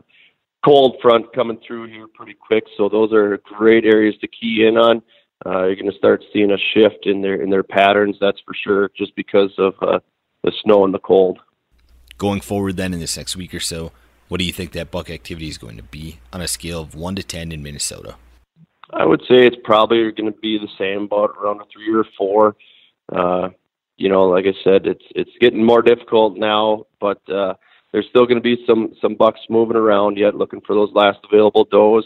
cold 0.64 0.98
front 1.02 1.34
coming 1.34 1.60
through 1.66 1.88
here 1.88 2.08
pretty 2.08 2.34
quick. 2.34 2.64
So 2.78 2.88
those 2.88 3.12
are 3.12 3.38
great 3.40 3.86
areas 3.86 4.16
to 4.22 4.28
key 4.28 4.66
in 4.66 4.78
on. 4.78 5.02
Uh, 5.46 5.66
you're 5.66 5.76
going 5.76 5.92
to 5.92 5.98
start 5.98 6.24
seeing 6.32 6.52
a 6.52 6.58
shift 6.74 7.06
in 7.06 7.22
their 7.22 7.42
in 7.42 7.50
their 7.50 7.64
patterns. 7.64 8.16
That's 8.22 8.40
for 8.46 8.54
sure, 8.54 8.92
just 8.98 9.14
because 9.16 9.52
of 9.58 9.74
uh, 9.82 10.00
the 10.44 10.54
snow 10.64 10.86
and 10.86 10.94
the 10.94 11.00
cold. 11.00 11.40
Going 12.18 12.42
forward, 12.42 12.78
then 12.78 12.94
in 12.94 13.00
this 13.00 13.18
next 13.18 13.36
week 13.36 13.54
or 13.54 13.60
so, 13.60 13.92
what 14.28 14.40
do 14.40 14.46
you 14.46 14.54
think 14.54 14.72
that 14.72 14.92
buck 14.92 15.10
activity 15.10 15.50
is 15.50 15.58
going 15.58 15.76
to 15.78 15.84
be 15.84 16.20
on 16.32 16.40
a 16.40 16.48
scale 16.48 16.82
of 16.82 16.94
1 16.94 17.16
to 17.16 17.24
10 17.24 17.52
in 17.52 17.64
Minnesota? 17.64 18.16
I 18.94 19.06
would 19.06 19.22
say 19.22 19.46
it's 19.46 19.58
probably 19.64 20.12
going 20.12 20.32
to 20.32 20.40
be 20.40 20.58
the 20.58 20.68
same, 20.78 21.04
about 21.04 21.36
around 21.42 21.62
a 21.62 21.66
3 21.72 21.96
or 21.96 22.06
4. 22.18 22.56
Uh, 23.12 23.50
you 23.98 24.10
know, 24.10 24.24
like 24.24 24.46
I 24.46 24.54
said, 24.64 24.88
it's 24.88 25.06
it's 25.12 25.32
getting 25.40 25.64
more 25.64 25.82
difficult 25.82 26.38
now, 26.38 26.86
but 27.00 27.22
uh, 27.30 27.54
there's 27.92 28.08
still 28.10 28.26
going 28.26 28.42
to 28.42 28.42
be 28.42 28.64
some 28.66 28.94
some 29.02 29.16
bucks 29.16 29.42
moving 29.50 29.78
around 29.78 30.18
yet, 30.18 30.36
looking 30.36 30.62
for 30.62 30.74
those 30.74 30.92
last 30.94 31.20
available 31.32 31.66
does. 31.66 32.06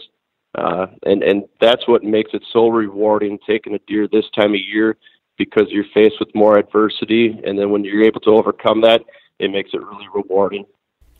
Uh, 0.54 0.86
and 1.04 1.22
and 1.22 1.44
that's 1.60 1.86
what 1.88 2.02
makes 2.02 2.32
it 2.34 2.42
so 2.52 2.68
rewarding 2.68 3.38
taking 3.46 3.74
a 3.74 3.78
deer 3.86 4.08
this 4.08 4.24
time 4.34 4.54
of 4.54 4.60
year 4.60 4.96
because 5.38 5.66
you're 5.68 5.84
faced 5.94 6.16
with 6.18 6.34
more 6.34 6.58
adversity, 6.58 7.40
and 7.44 7.58
then 7.58 7.70
when 7.70 7.84
you're 7.84 8.04
able 8.04 8.20
to 8.20 8.30
overcome 8.30 8.80
that, 8.80 9.02
it 9.38 9.50
makes 9.50 9.70
it 9.72 9.82
really 9.82 10.06
rewarding. 10.14 10.64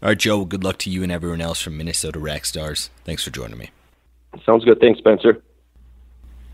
All 0.03 0.11
right, 0.11 0.19
Joe. 0.19 0.45
Good 0.45 0.65
luck 0.65 0.79
to 0.79 0.91
you 0.91 1.03
and 1.03 1.13
everyone 1.13 1.41
else 1.41 1.61
from 1.61 1.77
Minnesota 1.77 2.19
Rack 2.19 2.45
Stars. 2.45 2.91
Thanks 3.05 3.25
for 3.25 3.31
joining 3.31 3.59
me. 3.59 3.71
Sounds 4.45 4.65
good. 4.65 4.79
Thanks, 4.81 4.99
Spencer. 4.99 5.43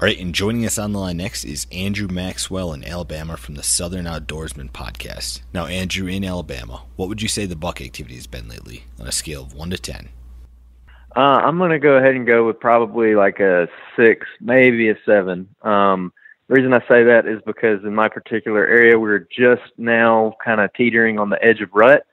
All 0.02 0.06
right, 0.06 0.18
and 0.18 0.34
joining 0.34 0.66
us 0.66 0.78
on 0.78 0.90
the 0.90 0.98
line 0.98 1.18
next 1.18 1.44
is 1.44 1.68
Andrew 1.70 2.08
Maxwell 2.08 2.72
in 2.72 2.82
Alabama 2.82 3.36
from 3.36 3.54
the 3.54 3.62
Southern 3.62 4.06
Outdoorsman 4.06 4.72
podcast. 4.72 5.42
Now, 5.54 5.66
Andrew, 5.66 6.08
in 6.08 6.24
Alabama, 6.24 6.82
what 6.96 7.08
would 7.08 7.22
you 7.22 7.28
say 7.28 7.46
the 7.46 7.54
buck 7.54 7.80
activity 7.80 8.16
has 8.16 8.26
been 8.26 8.48
lately 8.48 8.82
on 8.98 9.06
a 9.06 9.12
scale 9.12 9.42
of 9.42 9.54
1 9.54 9.70
to 9.70 9.78
10? 9.78 10.08
Uh, 11.14 11.20
I'm 11.20 11.56
going 11.56 11.70
to 11.70 11.78
go 11.78 11.98
ahead 11.98 12.16
and 12.16 12.26
go 12.26 12.44
with 12.44 12.58
probably 12.58 13.14
like 13.14 13.38
a 13.38 13.68
6, 13.94 14.26
maybe 14.40 14.90
a 14.90 14.96
7. 15.06 15.48
Um, 15.62 16.12
the 16.48 16.54
reason 16.54 16.74
I 16.74 16.80
say 16.88 17.04
that 17.04 17.28
is 17.28 17.40
because 17.46 17.84
in 17.84 17.94
my 17.94 18.08
particular 18.08 18.66
area, 18.66 18.98
we're 18.98 19.20
just 19.20 19.70
now 19.78 20.34
kind 20.44 20.60
of 20.60 20.72
teetering 20.74 21.20
on 21.20 21.30
the 21.30 21.40
edge 21.44 21.60
of 21.60 21.72
rut 21.72 22.04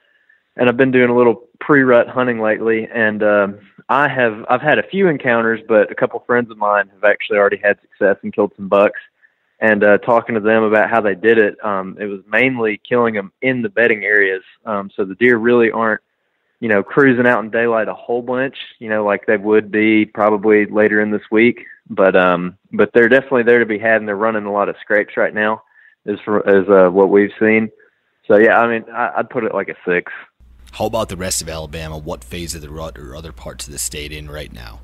and 0.59 0.67
I've 0.67 0.77
been 0.77 0.91
doing 0.91 1.09
a 1.09 1.15
little 1.15 1.47
pre-rut 1.61 2.09
hunting 2.09 2.41
lately, 2.41 2.87
and 2.93 3.23
um, 3.23 3.59
I 3.89 4.07
have 4.07 4.45
I've 4.47 4.61
had 4.61 4.77
a 4.77 4.87
few 4.87 5.07
encounters, 5.07 5.61
but 5.67 5.91
a 5.91 5.95
couple 5.95 6.19
friends 6.25 6.51
of 6.51 6.57
mine 6.57 6.89
have 6.93 7.03
actually 7.03 7.39
already 7.39 7.57
had 7.57 7.81
success 7.81 8.17
and 8.21 8.33
killed 8.33 8.53
some 8.55 8.67
bucks. 8.67 8.99
And 9.59 9.83
uh, 9.83 9.97
talking 9.97 10.35
to 10.35 10.41
them 10.41 10.63
about 10.63 10.89
how 10.89 11.01
they 11.01 11.15
did 11.15 11.37
it, 11.37 11.57
um, 11.65 11.97
it 11.99 12.05
was 12.05 12.21
mainly 12.29 12.79
killing 12.87 13.15
them 13.15 13.33
in 13.41 13.61
the 13.61 13.67
bedding 13.67 14.05
areas. 14.05 14.43
Um, 14.65 14.89
so 14.95 15.03
the 15.03 15.15
deer 15.15 15.37
really 15.37 15.69
aren't, 15.69 15.99
you 16.61 16.69
know, 16.69 16.81
cruising 16.81 17.27
out 17.27 17.43
in 17.43 17.49
daylight 17.49 17.89
a 17.89 17.93
whole 17.93 18.21
bunch, 18.21 18.55
you 18.77 18.87
know, 18.87 19.03
like 19.03 19.25
they 19.25 19.35
would 19.35 19.69
be 19.69 20.05
probably 20.05 20.65
later 20.67 21.01
in 21.01 21.11
this 21.11 21.23
week. 21.29 21.65
But 21.89 22.15
um, 22.15 22.57
but 22.71 22.91
they're 22.93 23.09
definitely 23.09 23.43
there 23.43 23.59
to 23.59 23.65
be 23.65 23.79
had, 23.79 23.97
and 23.97 24.07
they're 24.07 24.15
running 24.15 24.45
a 24.45 24.51
lot 24.51 24.69
of 24.69 24.75
scrapes 24.79 25.17
right 25.17 25.33
now, 25.33 25.63
as 26.05 26.19
for 26.23 26.47
as 26.47 26.69
uh, 26.69 26.91
what 26.91 27.09
we've 27.09 27.33
seen. 27.39 27.71
So 28.27 28.37
yeah, 28.37 28.59
I 28.59 28.67
mean, 28.67 28.85
I, 28.93 29.13
I'd 29.17 29.29
put 29.31 29.43
it 29.43 29.55
like 29.55 29.69
a 29.69 29.75
six. 29.83 30.11
How 30.71 30.85
about 30.85 31.09
the 31.09 31.17
rest 31.17 31.41
of 31.41 31.49
Alabama? 31.49 31.97
What 31.97 32.23
phase 32.23 32.55
of 32.55 32.61
the 32.61 32.69
rut 32.69 32.97
or 32.97 33.15
other 33.15 33.31
parts 33.31 33.67
of 33.67 33.73
the 33.73 33.79
state 33.79 34.11
in 34.11 34.29
right 34.29 34.51
now? 34.51 34.79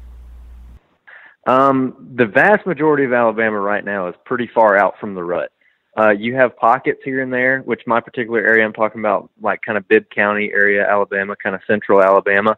Um, 1.48 2.12
the 2.16 2.26
vast 2.26 2.66
majority 2.66 3.06
of 3.06 3.14
Alabama 3.14 3.60
right 3.60 3.86
now 3.86 4.08
is 4.08 4.16
pretty 4.26 4.50
far 4.54 4.78
out 4.78 4.96
from 5.00 5.14
the 5.14 5.24
rut. 5.24 5.52
Uh, 5.98 6.10
you 6.10 6.36
have 6.36 6.58
pockets 6.58 7.00
here 7.06 7.22
and 7.22 7.32
there, 7.32 7.62
which 7.62 7.82
my 7.88 8.02
particular 8.02 8.40
area 8.42 8.66
I'm 8.66 8.74
talking 8.74 9.00
about, 9.00 9.30
like 9.42 9.62
kind 9.62 9.78
of 9.78 9.88
Bibb 9.88 10.10
County 10.10 10.52
area, 10.52 10.86
Alabama, 10.90 11.36
kind 11.36 11.56
of 11.56 11.62
central 11.68 12.02
Alabama. 12.02 12.58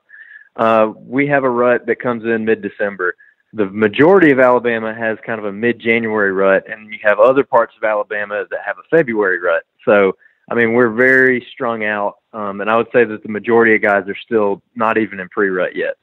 Uh, 0.56 0.94
we 0.96 1.28
have 1.28 1.44
a 1.44 1.50
rut 1.50 1.86
that 1.86 2.00
comes 2.00 2.24
in 2.24 2.46
mid-December. 2.46 3.16
The 3.54 3.68
majority 3.68 4.32
of 4.32 4.40
Alabama 4.40 4.94
has 4.94 5.20
kind 5.24 5.38
of 5.38 5.46
a 5.46 5.52
mid-January 5.52 6.32
rut, 6.32 6.66
and 6.68 6.92
you 6.92 6.98
have 7.04 7.20
other 7.20 7.44
parts 7.44 7.76
of 7.78 7.84
Alabama 7.84 8.46
that 8.50 8.60
have 8.66 8.78
a 8.80 8.96
February 8.96 9.40
rut. 9.40 9.64
So 9.86 10.18
I 10.50 10.56
mean, 10.56 10.74
we're 10.74 10.90
very 10.90 11.46
strung 11.52 11.84
out, 11.84 12.18
um, 12.32 12.62
and 12.62 12.70
I 12.70 12.78
would 12.78 12.88
say 12.94 13.04
that 13.04 13.22
the 13.24 13.30
majority 13.30 13.76
of 13.76 13.82
guys 13.82 14.08
are 14.08 14.18
still 14.26 14.62
not 14.76 14.98
even 14.98 15.20
in 15.20 15.28
pre-rut 15.30 15.76
yet. 15.76 15.96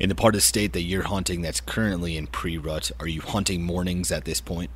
In 0.00 0.08
the 0.08 0.14
part 0.14 0.34
of 0.34 0.38
the 0.38 0.46
state 0.46 0.72
that 0.72 0.82
you're 0.82 1.04
hunting 1.04 1.42
that's 1.42 1.60
currently 1.60 2.16
in 2.16 2.26
pre-rut, 2.26 2.90
are 2.98 3.06
you 3.06 3.20
hunting 3.20 3.62
mornings 3.62 4.10
at 4.10 4.24
this 4.24 4.40
point? 4.40 4.70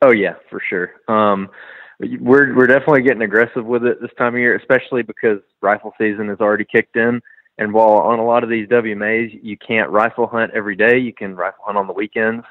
Oh 0.00 0.12
yeah, 0.12 0.34
for 0.48 0.60
sure. 0.68 0.92
Um, 1.08 1.50
we're 1.98 2.54
we're 2.54 2.66
definitely 2.66 3.02
getting 3.02 3.22
aggressive 3.22 3.64
with 3.64 3.84
it 3.84 4.00
this 4.00 4.10
time 4.18 4.34
of 4.34 4.40
year, 4.40 4.56
especially 4.56 5.02
because 5.02 5.40
rifle 5.60 5.94
season 5.98 6.28
has 6.28 6.40
already 6.40 6.64
kicked 6.64 6.96
in. 6.96 7.20
And 7.58 7.72
while 7.72 7.98
on 7.98 8.18
a 8.18 8.24
lot 8.24 8.42
of 8.42 8.50
these 8.50 8.68
WMAs 8.68 9.38
you 9.42 9.56
can't 9.56 9.90
rifle 9.90 10.26
hunt 10.26 10.52
every 10.54 10.76
day, 10.76 10.98
you 10.98 11.12
can 11.12 11.36
rifle 11.36 11.64
hunt 11.64 11.78
on 11.78 11.86
the 11.86 11.92
weekends, 11.92 12.44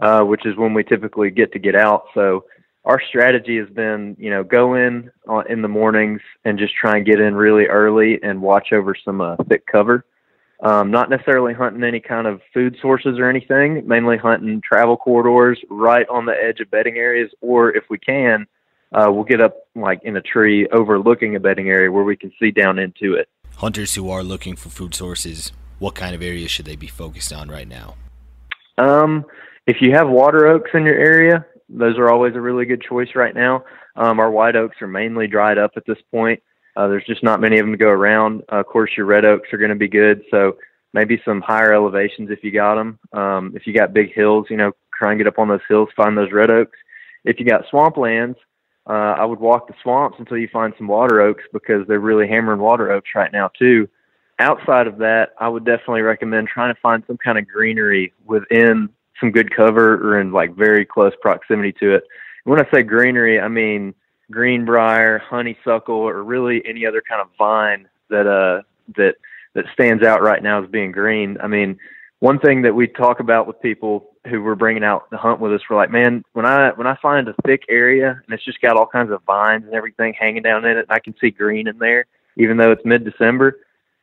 uh, 0.00 0.22
which 0.22 0.44
is 0.44 0.56
when 0.56 0.74
we 0.74 0.84
typically 0.84 1.30
get 1.30 1.52
to 1.52 1.58
get 1.58 1.74
out. 1.74 2.04
So 2.14 2.44
our 2.84 3.00
strategy 3.08 3.58
has 3.58 3.68
been, 3.68 4.16
you 4.18 4.30
know, 4.30 4.42
go 4.42 4.74
in 4.74 5.10
uh, 5.28 5.42
in 5.48 5.62
the 5.62 5.68
mornings 5.68 6.20
and 6.44 6.58
just 6.58 6.74
try 6.74 6.96
and 6.96 7.06
get 7.06 7.20
in 7.20 7.34
really 7.34 7.66
early 7.66 8.18
and 8.22 8.40
watch 8.40 8.72
over 8.72 8.94
some 9.04 9.20
uh, 9.20 9.36
thick 9.48 9.66
cover. 9.66 10.04
Um, 10.62 10.90
not 10.90 11.08
necessarily 11.08 11.54
hunting 11.54 11.84
any 11.84 12.00
kind 12.00 12.26
of 12.26 12.42
food 12.52 12.76
sources 12.82 13.18
or 13.18 13.30
anything, 13.30 13.86
mainly 13.86 14.18
hunting 14.18 14.60
travel 14.62 14.96
corridors 14.96 15.58
right 15.70 16.06
on 16.10 16.26
the 16.26 16.32
edge 16.32 16.60
of 16.60 16.70
bedding 16.70 16.96
areas, 16.96 17.30
or 17.40 17.74
if 17.74 17.84
we 17.88 17.96
can, 17.96 18.46
uh, 18.92 19.06
we'll 19.10 19.24
get 19.24 19.40
up 19.40 19.56
like 19.74 20.00
in 20.02 20.16
a 20.16 20.20
tree 20.20 20.66
overlooking 20.68 21.34
a 21.36 21.40
bedding 21.40 21.70
area 21.70 21.90
where 21.90 22.04
we 22.04 22.16
can 22.16 22.30
see 22.38 22.50
down 22.50 22.78
into 22.78 23.14
it. 23.14 23.28
Hunters 23.56 23.94
who 23.94 24.10
are 24.10 24.22
looking 24.22 24.54
for 24.54 24.68
food 24.68 24.94
sources, 24.94 25.52
what 25.78 25.94
kind 25.94 26.14
of 26.14 26.22
areas 26.22 26.50
should 26.50 26.66
they 26.66 26.76
be 26.76 26.88
focused 26.88 27.32
on 27.32 27.48
right 27.48 27.68
now? 27.68 27.94
Um, 28.76 29.24
if 29.66 29.78
you 29.80 29.92
have 29.92 30.08
water 30.08 30.46
oaks 30.46 30.70
in 30.74 30.84
your 30.84 30.96
area, 30.96 31.46
those 31.72 31.98
are 31.98 32.10
always 32.10 32.34
a 32.34 32.40
really 32.40 32.66
good 32.66 32.82
choice 32.82 33.08
right 33.14 33.34
now. 33.34 33.64
Um, 33.96 34.18
our 34.18 34.30
white 34.30 34.56
oaks 34.56 34.76
are 34.82 34.88
mainly 34.88 35.26
dried 35.26 35.58
up 35.58 35.72
at 35.76 35.86
this 35.86 35.98
point. 36.10 36.42
Uh, 36.76 36.88
there's 36.88 37.06
just 37.06 37.22
not 37.22 37.40
many 37.40 37.58
of 37.58 37.66
them 37.66 37.72
to 37.72 37.78
go 37.78 37.88
around. 37.88 38.42
Uh, 38.52 38.56
of 38.56 38.66
course, 38.66 38.90
your 38.96 39.06
red 39.06 39.24
oaks 39.24 39.52
are 39.52 39.58
going 39.58 39.70
to 39.70 39.76
be 39.76 39.88
good. 39.88 40.22
So 40.30 40.56
maybe 40.92 41.20
some 41.24 41.40
higher 41.40 41.72
elevations 41.72 42.30
if 42.30 42.42
you 42.42 42.52
got 42.52 42.76
them. 42.76 42.98
Um, 43.12 43.52
if 43.54 43.66
you 43.66 43.72
got 43.72 43.92
big 43.92 44.12
hills, 44.14 44.46
you 44.50 44.56
know, 44.56 44.72
try 44.96 45.10
and 45.10 45.18
get 45.18 45.26
up 45.26 45.38
on 45.38 45.48
those 45.48 45.60
hills, 45.68 45.88
find 45.96 46.16
those 46.16 46.32
red 46.32 46.50
oaks. 46.50 46.76
If 47.24 47.38
you 47.38 47.46
got 47.46 47.66
swamplands, 47.72 48.36
uh, 48.88 49.14
I 49.18 49.24
would 49.24 49.40
walk 49.40 49.68
the 49.68 49.74
swamps 49.82 50.16
until 50.18 50.38
you 50.38 50.48
find 50.52 50.72
some 50.78 50.88
water 50.88 51.20
oaks 51.20 51.44
because 51.52 51.86
they're 51.86 52.00
really 52.00 52.26
hammering 52.26 52.60
water 52.60 52.90
oaks 52.90 53.10
right 53.14 53.32
now 53.32 53.50
too. 53.58 53.88
Outside 54.38 54.86
of 54.86 54.98
that, 54.98 55.30
I 55.38 55.48
would 55.48 55.66
definitely 55.66 56.00
recommend 56.00 56.48
trying 56.48 56.74
to 56.74 56.80
find 56.80 57.02
some 57.06 57.18
kind 57.18 57.38
of 57.38 57.46
greenery 57.46 58.14
within 58.24 58.88
some 59.20 59.30
good 59.30 59.54
cover 59.54 59.94
or 59.94 60.20
in 60.20 60.32
like 60.32 60.54
very 60.54 60.84
close 60.84 61.12
proximity 61.20 61.72
to 61.74 61.94
it. 61.94 62.04
And 62.44 62.52
when 62.52 62.60
I 62.60 62.70
say 62.70 62.82
greenery, 62.82 63.38
I 63.38 63.48
mean 63.48 63.94
greenbrier, 64.30 65.18
honeysuckle, 65.18 65.94
or 65.94 66.22
really 66.22 66.62
any 66.66 66.86
other 66.86 67.02
kind 67.06 67.20
of 67.20 67.28
vine 67.38 67.88
that 68.08 68.26
uh 68.26 68.62
that 68.96 69.16
that 69.54 69.64
stands 69.72 70.02
out 70.02 70.22
right 70.22 70.42
now 70.42 70.62
as 70.62 70.70
being 70.70 70.92
green. 70.92 71.36
I 71.42 71.48
mean, 71.48 71.78
one 72.20 72.38
thing 72.38 72.62
that 72.62 72.74
we 72.74 72.86
talk 72.86 73.20
about 73.20 73.46
with 73.46 73.60
people 73.60 74.10
who 74.28 74.42
were 74.42 74.54
bringing 74.54 74.84
out 74.84 75.10
the 75.10 75.16
hunt 75.16 75.40
with 75.40 75.52
us, 75.52 75.62
we're 75.68 75.76
like, 75.76 75.90
man, 75.90 76.22
when 76.32 76.46
I 76.46 76.70
when 76.70 76.86
I 76.86 76.96
find 77.02 77.28
a 77.28 77.34
thick 77.46 77.64
area 77.68 78.20
and 78.24 78.34
it's 78.34 78.44
just 78.44 78.60
got 78.60 78.76
all 78.76 78.86
kinds 78.86 79.10
of 79.10 79.22
vines 79.24 79.64
and 79.64 79.74
everything 79.74 80.14
hanging 80.14 80.42
down 80.42 80.64
in 80.64 80.76
it, 80.76 80.80
and 80.80 80.90
I 80.90 80.98
can 80.98 81.14
see 81.20 81.30
green 81.30 81.66
in 81.66 81.78
there, 81.78 82.06
even 82.36 82.56
though 82.56 82.70
it's 82.70 82.84
mid 82.84 83.04
December, 83.04 83.58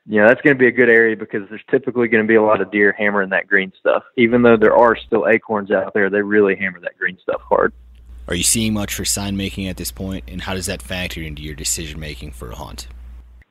you 0.07 0.21
know, 0.21 0.27
that's 0.27 0.41
going 0.41 0.55
to 0.55 0.59
be 0.59 0.67
a 0.67 0.71
good 0.71 0.89
area 0.89 1.17
because 1.17 1.47
there's 1.49 1.63
typically 1.69 2.07
going 2.07 2.23
to 2.23 2.27
be 2.27 2.35
a 2.35 2.41
lot 2.41 2.61
of 2.61 2.71
deer 2.71 2.95
hammering 2.97 3.29
that 3.31 3.45
green 3.47 3.73
stuff. 3.79 4.03
Even 4.15 4.41
though 4.41 4.55
there 4.55 4.75
are 4.75 4.95
still 4.95 5.27
acorns 5.27 5.69
out 5.69 5.93
there, 5.93 6.09
they 6.09 6.21
really 6.21 6.55
hammer 6.55 6.79
that 6.79 6.97
green 6.97 7.17
stuff 7.21 7.41
hard. 7.41 7.73
Are 8.29 8.35
you 8.35 8.43
seeing 8.43 8.73
much 8.73 8.93
for 8.93 9.05
sign 9.05 9.35
making 9.35 9.67
at 9.67 9.77
this 9.77 9.91
point, 9.91 10.25
and 10.27 10.41
how 10.41 10.53
does 10.53 10.65
that 10.65 10.81
factor 10.81 11.21
into 11.21 11.41
your 11.41 11.55
decision 11.55 11.99
making 11.99 12.31
for 12.31 12.51
a 12.51 12.55
hunt? 12.55 12.87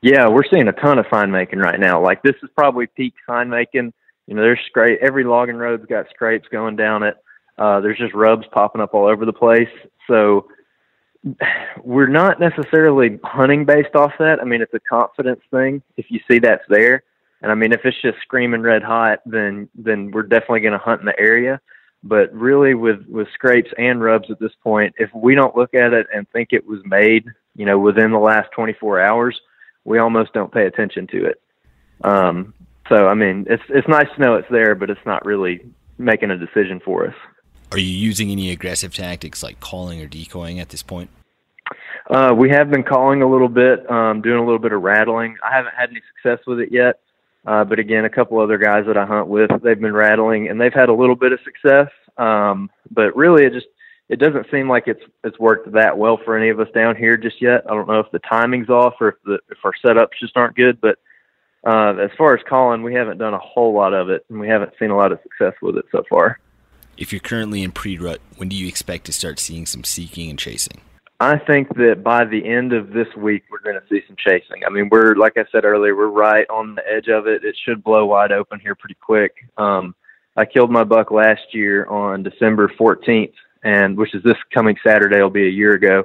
Yeah, 0.03 0.29
we're 0.29 0.45
seeing 0.51 0.69
a 0.69 0.73
ton 0.73 0.99
of 0.99 1.07
sign 1.11 1.31
making 1.31 1.59
right 1.59 1.81
now. 1.81 2.03
Like 2.03 2.23
this 2.23 2.37
is 2.43 2.51
probably 2.57 2.87
peak 2.87 3.15
sign 3.27 3.49
making. 3.49 3.93
You 4.27 4.35
know, 4.35 4.43
there's 4.43 4.61
scrape. 4.67 4.99
Every 5.03 5.25
logging 5.25 5.57
road's 5.57 5.87
got 5.87 6.07
scrapes 6.11 6.49
going 6.51 6.77
down 6.77 7.03
it. 7.03 7.17
Uh, 7.59 7.81
there's 7.81 7.99
just 7.99 8.15
rubs 8.15 8.45
popping 8.53 8.83
up 8.83 8.93
all 8.93 9.07
over 9.07 9.25
the 9.25 9.33
place. 9.33 9.69
So 10.07 10.49
we're 11.83 12.09
not 12.09 12.39
necessarily 12.41 13.19
hunting 13.25 13.65
based 13.65 13.95
off 13.95 14.13
that. 14.19 14.41
I 14.41 14.45
mean, 14.45 14.63
it's 14.63 14.75
a 14.75 14.81
confidence 14.81 15.41
thing. 15.51 15.83
If 15.97 16.07
you 16.11 16.21
see 16.29 16.39
that's 16.39 16.65
there, 16.69 17.03
and 17.43 17.51
I 17.51 17.55
mean, 17.55 17.73
if 17.73 17.81
it's 17.85 18.01
just 18.01 18.19
screaming 18.23 18.63
red 18.63 18.83
hot, 18.83 19.21
then 19.27 19.69
then 19.75 20.11
we're 20.11 20.23
definitely 20.23 20.61
going 20.61 20.73
to 20.73 20.79
hunt 20.79 21.01
in 21.01 21.07
the 21.07 21.19
area. 21.19 21.61
But 22.03 22.33
really, 22.33 22.75
with 22.75 23.05
with 23.09 23.29
scrapes 23.35 23.71
and 23.79 24.01
rubs 24.01 24.31
at 24.31 24.39
this 24.39 24.53
point, 24.63 24.95
if 24.99 25.11
we 25.15 25.35
don't 25.35 25.57
look 25.57 25.75
at 25.75 25.93
it 25.93 26.07
and 26.15 26.29
think 26.31 26.51
it 26.53 26.67
was 26.67 26.81
made, 26.85 27.27
you 27.55 27.67
know, 27.67 27.79
within 27.79 28.13
the 28.13 28.19
last 28.19 28.51
24 28.53 29.01
hours, 29.01 29.39
we 29.85 29.99
almost 29.99 30.33
don't 30.33 30.53
pay 30.53 30.67
attention 30.67 31.07
to 31.09 31.27
it. 31.27 31.41
Um, 32.05 32.55
so, 32.89 33.09
I 33.09 33.15
mean, 33.15 33.47
it's 33.49 33.63
it's 33.69 33.89
nice 33.89 34.07
to 34.15 34.21
know 34.21 34.37
it's 34.37 34.51
there, 34.51 34.75
but 34.75 34.91
it's 34.91 35.05
not 35.05 35.25
really 35.25 35.61
making 35.99 36.31
a 36.31 36.39
decision 36.39 36.81
for 36.85 37.07
us. 37.07 37.15
Are 37.73 37.79
you 37.79 37.95
using 37.95 38.31
any 38.31 38.51
aggressive 38.53 38.95
tactics 38.95 39.43
like 39.43 39.61
calling 39.61 40.01
or 40.01 40.07
decoying 40.07 40.61
at 40.61 40.69
this 40.69 40.83
point? 40.83 41.11
Uh, 42.09 42.33
we 42.37 42.49
have 42.51 42.71
been 42.71 42.85
calling 42.85 43.23
a 43.23 43.29
little 43.29 43.49
bit, 43.49 43.91
um, 43.91 44.23
doing 44.23 44.39
a 44.39 44.45
little 44.45 44.61
bit 44.61 44.73
of 44.73 44.83
rattling. 44.83 45.37
I 45.43 45.55
haven't 45.55 45.75
had 45.77 45.91
any 45.91 46.01
success 46.15 46.45
with 46.47 46.61
it 46.61 46.71
yet, 46.71 47.01
uh, 47.45 47.65
but 47.65 47.81
again, 47.81 48.05
a 48.05 48.11
couple 48.11 48.39
other 48.39 48.59
guys 48.59 48.85
that 48.87 48.97
I 48.97 49.05
hunt 49.05 49.27
with, 49.27 49.51
they've 49.63 49.81
been 49.81 49.93
rattling 49.93 50.49
and 50.49 50.61
they've 50.61 50.73
had 50.73 50.89
a 50.89 50.95
little 50.95 51.17
bit 51.17 51.33
of 51.33 51.41
success. 51.45 51.91
Um, 52.17 52.71
but 52.93 53.17
really, 53.17 53.45
it 53.45 53.53
just 53.53 53.67
it 54.09 54.21
doesn't 54.21 54.47
seem 54.53 54.69
like 54.69 54.85
it's 54.87 55.03
it's 55.25 55.39
worked 55.39 55.73
that 55.73 55.99
well 55.99 56.19
for 56.25 56.37
any 56.37 56.49
of 56.51 56.61
us 56.61 56.69
down 56.73 56.95
here 56.95 57.17
just 57.17 57.43
yet. 57.43 57.65
I 57.69 57.75
don't 57.75 57.89
know 57.89 57.99
if 57.99 58.11
the 58.13 58.21
timing's 58.21 58.69
off 58.69 58.95
or 59.01 59.09
if 59.09 59.15
the 59.25 59.39
if 59.51 59.59
our 59.65 59.73
setups 59.85 60.19
just 60.21 60.37
aren't 60.37 60.55
good, 60.55 60.81
but 60.81 60.99
uh, 61.67 61.97
as 61.97 62.11
far 62.17 62.37
as 62.37 62.43
calling, 62.49 62.85
we 62.85 62.95
haven't 62.95 63.19
done 63.19 63.35
a 63.35 63.39
whole 63.39 63.75
lot 63.75 63.93
of 63.93 64.09
it, 64.09 64.25
and 64.31 64.39
we 64.39 64.47
haven't 64.47 64.73
seen 64.79 64.91
a 64.91 64.97
lot 64.97 65.11
of 65.11 65.19
success 65.25 65.55
with 65.61 65.77
it 65.77 65.85
so 65.91 66.05
far. 66.09 66.39
If 66.99 67.13
you're 67.13 67.21
currently 67.21 67.63
in 67.63 67.73
pre-rut, 67.73 68.21
when 68.37 68.49
do 68.49 68.57
you 68.57 68.67
expect 68.67 69.05
to 69.07 69.13
start 69.13 69.39
seeing 69.39 69.67
some 69.67 69.85
seeking 69.85 70.31
and 70.31 70.39
chasing? 70.39 70.81
I 71.21 71.39
think 71.39 71.75
that 71.77 72.03
by 72.03 72.25
the 72.25 72.47
end 72.47 72.73
of 72.73 72.91
this 72.91 73.09
week, 73.17 73.45
we're 73.51 73.61
going 73.61 73.81
to 73.81 73.87
see 73.89 74.03
some 74.07 74.17
chasing. 74.17 74.65
I 74.67 74.71
mean, 74.71 74.89
we're 74.91 75.15
like 75.15 75.35
I 75.37 75.45
said 75.51 75.65
earlier, 75.65 75.97
we're 75.97 76.09
right 76.09 76.47
on 76.51 76.75
the 76.75 76.83
edge 76.87 77.09
of 77.09 77.27
it. 77.27 77.45
It 77.45 77.57
should 77.65 77.83
blow 77.83 78.07
wide 78.07 78.33
open 78.33 78.61
here 78.61 78.75
pretty 78.75 78.97
quick. 79.01 79.35
Um, 79.57 79.95
I 80.37 80.45
killed 80.45 80.71
my 80.71 80.85
buck 80.85 81.11
last 81.11 81.55
year 81.55 81.87
on 81.87 82.23
December 82.23 82.69
14th, 82.79 83.33
and 83.63 83.97
which 83.97 84.15
is 84.15 84.23
this 84.23 84.37
coming 84.53 84.77
Saturday. 84.87 85.21
Will 85.21 85.31
be 85.31 85.47
a 85.47 85.51
year 85.51 85.73
ago, 85.73 86.05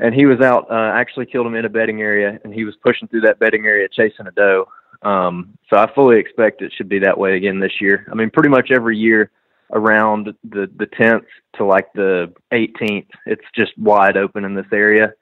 and 0.00 0.12
he 0.12 0.26
was 0.26 0.40
out. 0.40 0.68
Uh, 0.70 0.92
actually, 0.92 1.26
killed 1.26 1.46
him 1.46 1.54
in 1.54 1.64
a 1.64 1.68
bedding 1.68 2.00
area, 2.00 2.40
and 2.42 2.52
he 2.52 2.64
was 2.64 2.74
pushing 2.84 3.06
through 3.06 3.22
that 3.22 3.38
bedding 3.38 3.66
area 3.66 3.88
chasing 3.88 4.26
a 4.26 4.32
doe. 4.32 4.66
Um, 5.02 5.56
so 5.70 5.76
I 5.76 5.92
fully 5.94 6.18
expect 6.18 6.62
it 6.62 6.72
should 6.76 6.88
be 6.88 6.98
that 7.00 7.18
way 7.18 7.36
again 7.36 7.60
this 7.60 7.80
year. 7.80 8.08
I 8.10 8.14
mean, 8.14 8.30
pretty 8.30 8.48
much 8.48 8.72
every 8.72 8.96
year 8.96 9.30
around 9.72 10.34
the 10.44 10.70
the 10.76 10.86
10th 10.86 11.26
to 11.56 11.64
like 11.64 11.92
the 11.94 12.32
18th. 12.52 13.08
It's 13.26 13.44
just 13.54 13.76
wide 13.78 14.16
open 14.16 14.44
in 14.44 14.54
this 14.54 14.66
area. 14.72 15.14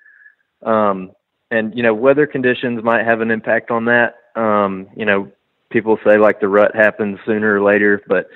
Um, 0.62 1.12
and 1.50 1.74
you 1.74 1.82
know, 1.82 1.94
weather 1.94 2.26
conditions 2.26 2.82
might 2.82 3.04
have 3.04 3.20
an 3.20 3.30
impact 3.30 3.70
on 3.70 3.86
that. 3.86 4.14
Um, 4.36 4.88
you 4.96 5.04
know, 5.04 5.30
people 5.70 5.98
say 6.04 6.18
like 6.18 6.40
the 6.40 6.48
rut 6.48 6.74
happens 6.74 7.18
sooner 7.24 7.56
or 7.56 7.62
later, 7.62 8.02
but 8.06 8.26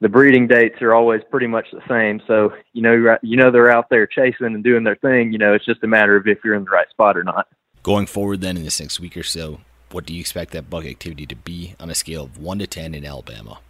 the 0.00 0.08
breeding 0.08 0.46
dates 0.46 0.80
are 0.80 0.94
always 0.94 1.20
pretty 1.30 1.46
much 1.46 1.66
the 1.72 1.82
same. 1.88 2.20
So 2.26 2.52
you 2.72 2.82
know, 2.82 3.16
you 3.22 3.36
know 3.36 3.50
they're 3.50 3.70
out 3.70 3.88
there 3.90 4.06
chasing 4.06 4.46
and 4.46 4.64
doing 4.64 4.84
their 4.84 4.96
thing. 4.96 5.32
You 5.32 5.38
know, 5.38 5.54
it's 5.54 5.64
just 5.64 5.82
a 5.82 5.88
matter 5.88 6.16
of 6.16 6.26
if 6.26 6.38
you're 6.44 6.54
in 6.54 6.64
the 6.64 6.70
right 6.70 6.88
spot 6.90 7.16
or 7.16 7.24
not. 7.24 7.48
Going 7.82 8.06
forward, 8.06 8.40
then 8.40 8.56
in 8.56 8.64
this 8.64 8.80
next 8.80 9.00
week 9.00 9.16
or 9.16 9.22
so, 9.22 9.60
what 9.90 10.04
do 10.04 10.12
you 10.12 10.20
expect 10.20 10.52
that 10.52 10.68
bug 10.68 10.86
activity 10.86 11.26
to 11.26 11.36
be 11.36 11.74
on 11.80 11.90
a 11.90 11.94
scale 11.94 12.24
of 12.24 12.38
one 12.38 12.58
to 12.58 12.66
ten 12.66 12.94
in 12.94 13.04
Alabama? 13.04 13.60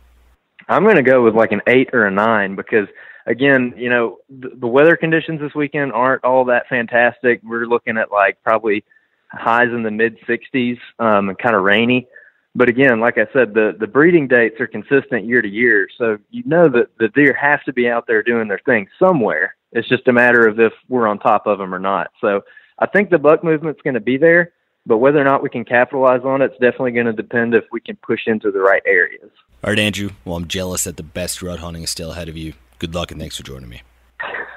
I'm 0.70 0.84
going 0.84 0.96
to 0.96 1.02
go 1.02 1.22
with 1.22 1.34
like 1.34 1.50
an 1.50 1.62
eight 1.66 1.90
or 1.92 2.06
a 2.06 2.10
nine 2.10 2.54
because 2.54 2.86
again, 3.26 3.74
you 3.76 3.90
know, 3.90 4.18
the, 4.28 4.50
the 4.60 4.66
weather 4.68 4.96
conditions 4.96 5.40
this 5.40 5.54
weekend 5.54 5.92
aren't 5.92 6.24
all 6.24 6.44
that 6.44 6.68
fantastic. 6.68 7.40
We're 7.42 7.66
looking 7.66 7.98
at 7.98 8.12
like 8.12 8.40
probably 8.44 8.84
highs 9.32 9.68
in 9.68 9.82
the 9.82 9.90
mid 9.90 10.16
60s 10.20 10.78
um, 11.00 11.28
and 11.28 11.38
kind 11.38 11.56
of 11.56 11.62
rainy. 11.62 12.06
But 12.54 12.68
again, 12.68 13.00
like 13.00 13.18
I 13.18 13.26
said, 13.32 13.54
the 13.54 13.76
the 13.78 13.86
breeding 13.86 14.26
dates 14.26 14.60
are 14.60 14.66
consistent 14.66 15.24
year 15.24 15.40
to 15.40 15.48
year, 15.48 15.88
so 15.96 16.18
you 16.30 16.42
know 16.44 16.68
that 16.68 16.88
the 16.98 17.06
deer 17.08 17.32
have 17.32 17.62
to 17.62 17.72
be 17.72 17.88
out 17.88 18.08
there 18.08 18.24
doing 18.24 18.48
their 18.48 18.60
thing 18.66 18.88
somewhere. 18.98 19.54
It's 19.70 19.88
just 19.88 20.08
a 20.08 20.12
matter 20.12 20.48
of 20.48 20.58
if 20.58 20.72
we're 20.88 21.06
on 21.06 21.20
top 21.20 21.46
of 21.46 21.58
them 21.58 21.72
or 21.72 21.78
not. 21.78 22.10
So 22.20 22.42
I 22.80 22.86
think 22.86 23.10
the 23.10 23.18
buck 23.18 23.44
movement's 23.44 23.82
going 23.82 23.94
to 23.94 24.00
be 24.00 24.16
there, 24.16 24.52
but 24.84 24.98
whether 24.98 25.20
or 25.20 25.24
not 25.24 25.44
we 25.44 25.48
can 25.48 25.64
capitalize 25.64 26.22
on 26.24 26.42
it, 26.42 26.46
it's 26.46 26.54
definitely 26.54 26.90
going 26.90 27.06
to 27.06 27.12
depend 27.12 27.54
if 27.54 27.64
we 27.70 27.80
can 27.80 27.94
push 27.96 28.22
into 28.26 28.50
the 28.50 28.58
right 28.58 28.82
areas. 28.84 29.30
All 29.62 29.70
right, 29.70 29.78
Andrew. 29.78 30.10
Well, 30.24 30.36
I'm 30.36 30.48
jealous 30.48 30.84
that 30.84 30.96
the 30.96 31.02
best 31.02 31.42
rut 31.42 31.58
hunting 31.58 31.82
is 31.82 31.90
still 31.90 32.12
ahead 32.12 32.30
of 32.30 32.36
you. 32.36 32.54
Good 32.78 32.94
luck 32.94 33.10
and 33.10 33.20
thanks 33.20 33.36
for 33.36 33.42
joining 33.42 33.68
me. 33.68 33.82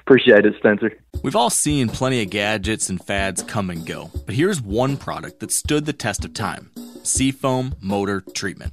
Appreciate 0.00 0.46
it, 0.46 0.54
Spencer. 0.58 0.96
We've 1.24 1.34
all 1.34 1.50
seen 1.50 1.88
plenty 1.88 2.22
of 2.22 2.30
gadgets 2.30 2.88
and 2.88 3.04
fads 3.04 3.42
come 3.42 3.68
and 3.68 3.84
go, 3.84 4.12
but 4.26 4.36
here's 4.36 4.62
one 4.62 4.96
product 4.96 5.40
that 5.40 5.50
stood 5.50 5.86
the 5.86 5.92
test 5.92 6.24
of 6.24 6.34
time 6.34 6.70
Seafoam 7.02 7.74
Motor 7.80 8.20
Treatment. 8.20 8.72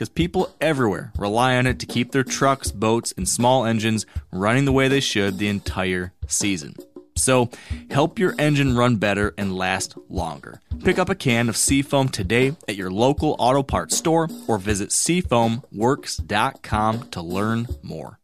because 0.00 0.08
people 0.08 0.56
everywhere 0.62 1.12
rely 1.18 1.58
on 1.58 1.66
it 1.66 1.78
to 1.78 1.84
keep 1.84 2.10
their 2.10 2.24
trucks, 2.24 2.72
boats, 2.72 3.12
and 3.18 3.28
small 3.28 3.66
engines 3.66 4.06
running 4.32 4.64
the 4.64 4.72
way 4.72 4.88
they 4.88 4.98
should 4.98 5.36
the 5.36 5.48
entire 5.48 6.14
season. 6.26 6.74
So, 7.16 7.50
help 7.90 8.18
your 8.18 8.34
engine 8.38 8.78
run 8.78 8.96
better 8.96 9.34
and 9.36 9.54
last 9.54 9.94
longer. 10.08 10.62
Pick 10.84 10.98
up 10.98 11.10
a 11.10 11.14
can 11.14 11.50
of 11.50 11.56
Seafoam 11.56 12.08
today 12.08 12.56
at 12.66 12.76
your 12.76 12.90
local 12.90 13.36
auto 13.38 13.62
parts 13.62 13.94
store 13.94 14.26
or 14.48 14.56
visit 14.56 14.88
seafoamworks.com 14.88 17.10
to 17.10 17.20
learn 17.20 17.66
more. 17.82 18.18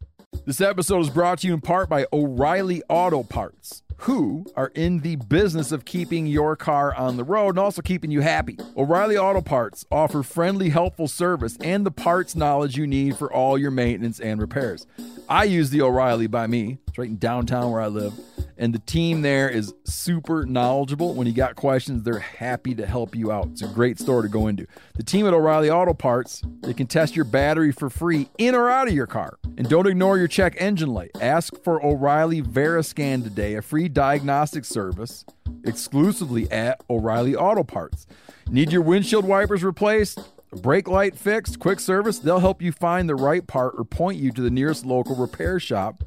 This 0.47 0.62
episode 0.62 1.01
is 1.01 1.11
brought 1.11 1.41
to 1.41 1.47
you 1.47 1.53
in 1.53 1.61
part 1.61 1.91
by 1.91 2.07
O'Reilly 2.11 2.83
Auto 2.89 3.23
Parts 3.23 3.83
who 3.99 4.47
are 4.57 4.73
in 4.75 5.01
the 5.01 5.17
business 5.17 5.73
of 5.73 5.85
keeping 5.85 6.27
your 6.27 6.57
car 6.57 6.95
on 6.95 7.17
the 7.17 7.25
road 7.25 7.51
and 7.51 7.59
also 7.59 7.83
keeping 7.83 8.11
you 8.11 8.21
happy. 8.21 8.59
O'Reilly 8.77 9.17
Auto 9.17 9.41
Parts 9.41 9.85
offer 9.91 10.23
friendly, 10.23 10.71
helpful 10.71 11.09
service 11.09 11.57
and 11.61 11.87
the 11.87 11.91
parts 11.91 12.37
knowledge 12.37 12.77
you 12.77 12.87
need 12.87 13.17
for 13.17 13.33
all 13.33 13.59
your 13.59 13.71
maintenance 13.71 14.21
and 14.21 14.41
repairs. 14.41 14.87
I 15.29 15.45
use 15.45 15.71
the 15.71 15.83
O'Reilly 15.83 16.27
by 16.27 16.47
me. 16.47 16.79
It's 16.89 16.99
right 16.99 17.09
in 17.09 17.19
downtown 17.19 17.71
where 17.71 17.81
I 17.81 17.89
live. 17.89 18.13
And 18.59 18.75
the 18.75 18.79
team 18.79 19.23
there 19.23 19.49
is 19.49 19.75
super 19.85 20.47
knowledgeable. 20.47 21.14
When 21.14 21.27
you 21.27 21.33
got 21.33 21.57
questions, 21.57 22.03
they're 22.03 22.19
happy 22.19 22.75
to 22.75 22.87
help 22.87 23.14
you 23.14 23.31
out. 23.31 23.49
It's 23.49 23.62
a 23.62 23.69
great 23.69 23.99
store 23.99 24.23
to 24.23 24.29
go 24.29 24.47
into. 24.47 24.66
The 24.95 25.03
team 25.03 25.27
at 25.27 25.35
O'Reilly 25.35 25.71
Auto 25.71 25.92
Parts, 25.92 26.42
they 26.62 26.73
can 26.73 26.87
test 26.87 27.14
your 27.14 27.27
battery 27.27 27.71
for 27.71 27.90
free 27.90 28.31
in 28.38 28.55
or 28.55 28.71
out 28.71 28.88
of 28.88 28.95
your 28.95 29.07
car. 29.07 29.38
And 29.59 29.69
don't 29.69 29.87
ignore 29.87 30.19
your 30.19 30.29
check 30.29 30.55
engine 30.59 30.90
light. 30.90 31.11
Ask 31.21 31.62
for 31.62 31.85
O'Reilly 31.85 32.42
Veriscan 32.42 33.23
today, 33.23 33.55
a 33.55 33.62
free 33.62 33.88
diagnostic 33.88 34.64
service 34.64 35.25
exclusively 35.64 36.51
at 36.51 36.83
O'Reilly 36.88 37.35
Auto 37.35 37.62
Parts. 37.62 38.07
Need 38.49 38.73
your 38.73 38.83
windshield 38.83 39.25
wipers 39.25 39.64
replaced? 39.64 40.21
Brake 40.62 40.88
light 40.88 41.16
fixed? 41.16 41.59
Quick 41.59 41.81
service? 41.81 42.19
They'll 42.19 42.38
help 42.38 42.62
you 42.62 42.73
find 42.73 43.09
the 43.09 43.16
right 43.16 43.47
part 43.47 43.75
or 43.77 43.85
point 43.85 44.19
you 44.19 44.31
to 44.33 44.40
the 44.40 44.51
nearest 44.51 44.87
local 44.87 45.16
repair 45.16 45.61
shop 45.61 46.05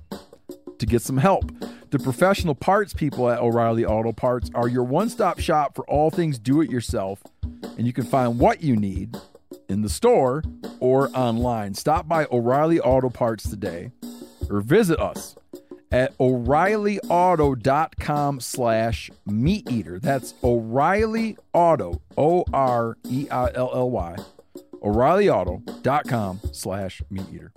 to 0.80 0.86
get 0.86 1.02
some 1.02 1.18
help. 1.18 1.52
The 1.92 2.00
professional 2.00 2.54
parts 2.54 2.94
people 2.94 3.30
at 3.30 3.40
O'Reilly 3.40 3.84
Auto 3.84 4.12
Parts 4.12 4.52
are 4.54 4.68
your 4.68 4.84
one 4.84 5.10
stop 5.10 5.40
shop 5.40 5.74
for 5.76 5.84
all 5.90 6.12
things 6.12 6.38
do 6.38 6.62
it 6.62 6.70
yourself, 6.70 7.24
and 7.78 7.88
you 7.88 7.94
can 7.94 8.06
find 8.06 8.38
what 8.38 8.62
you 8.62 8.76
need 8.76 9.18
in 9.70 9.82
the 9.82 9.90
store 9.90 10.44
or 10.80 11.10
online. 11.16 11.74
Stop 11.74 12.08
by 12.08 12.28
O'Reilly 12.32 12.80
Auto 12.80 13.10
Parts 13.10 13.50
today 13.50 13.90
or 14.52 14.62
visit 14.62 15.00
us 15.00 15.36
at 15.92 16.16
o'reillyauto.com 16.20 18.40
slash 18.40 19.10
meat 19.26 19.68
eater 19.72 20.00
that's 20.00 20.36
o'reilly 20.44 21.36
auto 21.52 22.00
o-r-e-i-l-l-y 22.16 24.16
o'reillyauto.com 24.84 26.40
slash 26.52 27.02
meat 27.10 27.26
eater 27.34 27.52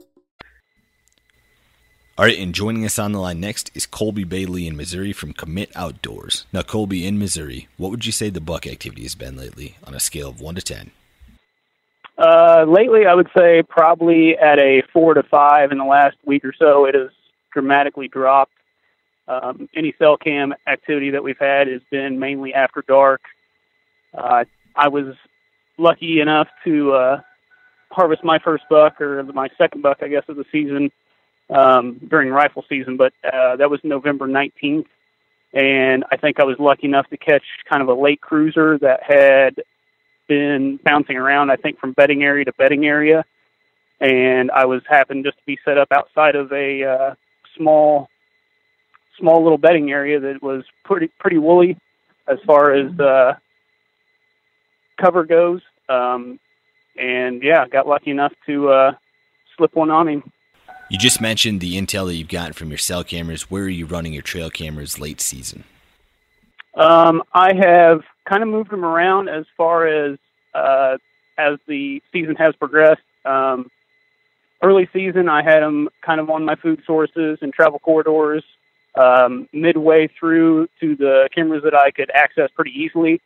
all 2.19 2.27
right, 2.27 2.39
and 2.39 2.55
joining 2.55 2.85
us 2.85 2.99
on 2.99 3.13
the 3.13 3.19
line 3.19 3.41
next 3.41 3.71
is 3.75 3.87
Colby 3.87 4.25
Bailey 4.25 4.67
in 4.67 4.77
Missouri 4.77 5.15
from 5.15 5.33
Commit 5.33 5.73
Outdoors. 5.75 6.45
Now, 6.53 6.61
Colby, 6.61 7.07
in 7.07 7.19
Missouri, 7.19 7.69
what 7.79 7.91
would 7.91 8.05
you 8.05 8.13
say 8.13 8.29
the 8.29 8.41
buck 8.41 8.67
activity 8.67 9.03
has 9.03 9.15
been 9.15 9.35
lately 9.35 9.77
on 9.85 9.95
a 9.95 10.01
scale 10.01 10.29
of 10.29 10.39
1 10.39 10.57
to 10.57 10.61
10? 10.61 10.91
Uh, 12.19 12.67
lately, 12.69 13.07
I 13.07 13.15
would 13.15 13.31
say 13.37 13.63
probably 13.63 14.37
at 14.37 14.59
a 14.59 14.83
4 14.93 15.15
to 15.15 15.23
5 15.23 15.73
in 15.73 15.79
the 15.79 15.85
last 15.85 16.17
week 16.27 16.45
or 16.45 16.53
so. 16.59 16.85
It 16.85 16.95
has 16.95 17.09
dramatically 17.51 18.09
dropped. 18.09 18.53
Um, 19.27 19.71
any 19.75 19.95
cell 19.99 20.19
cam 20.19 20.53
activity 20.67 21.11
that 21.11 21.25
we've 21.25 21.39
had 21.39 21.67
has 21.67 21.81
been 21.91 22.19
mainly 22.19 22.53
after 22.53 22.85
dark. 22.87 23.23
Uh, 24.13 24.45
I 24.77 24.89
was 24.89 25.15
lucky 25.79 26.21
enough 26.21 26.49
to 26.65 26.93
uh, 26.93 27.21
harvest 27.91 28.23
my 28.23 28.39
first 28.39 28.65
buck, 28.69 29.01
or 29.01 29.23
my 29.23 29.49
second 29.57 29.81
buck, 29.81 29.99
I 30.03 30.09
guess, 30.09 30.25
of 30.29 30.37
the 30.37 30.45
season 30.53 30.91
um, 31.51 32.01
during 32.09 32.31
rifle 32.31 32.65
season, 32.69 32.97
but 32.97 33.13
uh, 33.25 33.57
that 33.57 33.71
was 33.71 33.81
November 33.83 34.27
19th. 34.27 34.87
And 35.53 36.05
I 36.11 36.17
think 36.17 36.41
I 36.41 36.45
was 36.45 36.57
lucky 36.59 36.87
enough 36.87 37.09
to 37.11 37.17
catch 37.17 37.43
kind 37.69 37.83
of 37.83 37.89
a 37.89 37.95
late 37.95 38.21
cruiser 38.21 38.79
that 38.79 39.01
had 39.03 39.63
been 40.27 40.79
bouncing 40.83 41.17
around, 41.17 41.51
I 41.51 41.57
think, 41.57 41.79
from 41.79 41.93
bedding 41.93 42.23
area 42.23 42.47
to 42.47 42.53
bedding 42.53 42.87
area. 42.87 43.25
And 44.01 44.51
I 44.51 44.65
was 44.65 44.83
happened 44.89 45.25
just 45.25 45.37
to 45.37 45.45
be 45.47 45.59
set 45.65 45.79
up 45.79 45.89
outside 45.93 46.37
of 46.37 46.51
a 46.53 46.85
uh, 46.85 47.15
small, 47.57 48.09
small 49.19 49.43
little 49.43 49.59
bedding 49.59 49.91
area 49.91 50.19
that 50.21 50.43
was 50.43 50.65
pretty 50.85 51.09
pretty 51.19 51.39
woolly 51.39 51.77
as 52.27 52.39
far 52.47 52.73
as 52.73 52.99
uh, 52.99 53.35
cover 55.01 55.25
goes. 55.25 55.61
Um, 55.89 56.41
and 56.97 57.43
yeah, 57.43 57.67
got 57.69 57.87
lucky 57.87 58.11
enough 58.11 58.33
to 58.47 58.71
uh, 58.71 58.93
slip 59.57 59.75
one 59.75 59.91
on 59.91 60.09
him. 60.09 60.33
You 60.93 60.99
just 60.99 61.23
mentioned 61.23 61.63
the 61.63 61.79
intel 61.79 62.05
that 62.05 62.17
you've 62.17 62.29
gotten 62.29 62.53
from 62.53 62.69
your 62.69 62.77
cell 62.77 63.03
cameras. 63.03 63.51
Where 63.51 63.63
are 63.63 63.69
you 63.71 63.87
running 63.87 64.13
your 64.13 64.21
trail 64.21 64.51
cameras 64.51 64.99
late 65.01 65.23
season? 65.23 65.65
Um, 66.75 67.23
I 67.33 67.55
have 67.55 68.03
kind 68.29 68.43
of 68.43 68.51
moved 68.51 68.71
them 68.71 68.85
around 68.85 69.31
as 69.31 69.47
far 69.57 69.87
as 69.87 70.19
uh, 70.55 70.99
as 71.39 71.59
the 71.67 72.03
season 72.13 72.37
has 72.37 72.55
progressed. 72.57 73.01
Um, 73.25 73.71
early 74.63 74.87
season, 74.93 75.31
I 75.31 75.43
had 75.43 75.61
them 75.61 75.89
kind 76.05 76.21
of 76.21 76.29
on 76.29 76.45
my 76.45 76.57
food 76.57 76.83
sources 76.87 77.39
and 77.41 77.55
travel 77.55 77.79
corridors. 77.79 78.45
um, 78.95 79.49
midway 79.53 80.09
through 80.21 80.69
to 80.81 80.95
the 80.97 81.31
cameras 81.35 81.63
that 81.65 81.75
I 81.75 81.91
could 81.91 82.11
access 82.13 82.51
pretty 82.55 82.73
easily. 82.73 83.23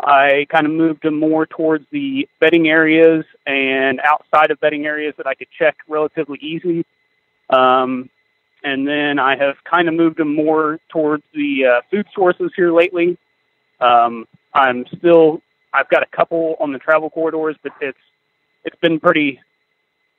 I 0.00 0.46
kind 0.50 0.66
of 0.66 0.72
moved 0.72 1.02
them 1.02 1.20
more 1.20 1.44
towards 1.44 1.84
the 1.92 2.26
bedding 2.40 2.68
areas 2.68 3.26
and 3.46 4.00
outside 4.00 4.50
of 4.50 4.58
bedding 4.60 4.86
areas 4.86 5.14
that 5.18 5.26
I 5.26 5.34
could 5.34 5.48
check 5.58 5.76
relatively 5.86 6.38
easily. 6.40 6.86
Um, 7.52 8.10
and 8.64 8.86
then 8.86 9.18
I 9.18 9.36
have 9.36 9.56
kind 9.68 9.88
of 9.88 9.94
moved 9.94 10.18
them 10.18 10.34
more 10.34 10.78
towards 10.90 11.24
the 11.34 11.64
uh, 11.66 11.80
food 11.90 12.06
sources 12.14 12.50
here 12.56 12.72
lately. 12.72 13.18
Um, 13.80 14.26
I'm 14.54 14.84
still, 14.96 15.42
I've 15.74 15.88
got 15.88 16.02
a 16.02 16.16
couple 16.16 16.56
on 16.60 16.72
the 16.72 16.78
travel 16.78 17.10
corridors, 17.10 17.56
but 17.62 17.72
it's 17.80 17.98
it's 18.64 18.76
been 18.80 19.00
pretty 19.00 19.40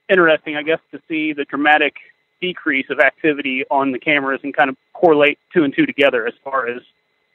interesting, 0.09 0.57
I 0.57 0.63
guess, 0.63 0.79
to 0.91 0.99
see 1.07 1.31
the 1.31 1.45
dramatic 1.45 1.95
decrease 2.41 2.87
of 2.89 2.99
activity 2.99 3.63
on 3.71 3.93
the 3.93 3.99
cameras 3.99 4.41
and 4.43 4.53
kind 4.53 4.69
of 4.69 4.75
correlate 4.91 5.39
two 5.53 5.63
and 5.63 5.73
two 5.73 5.85
together 5.85 6.27
as 6.27 6.33
far 6.43 6.67
as 6.67 6.81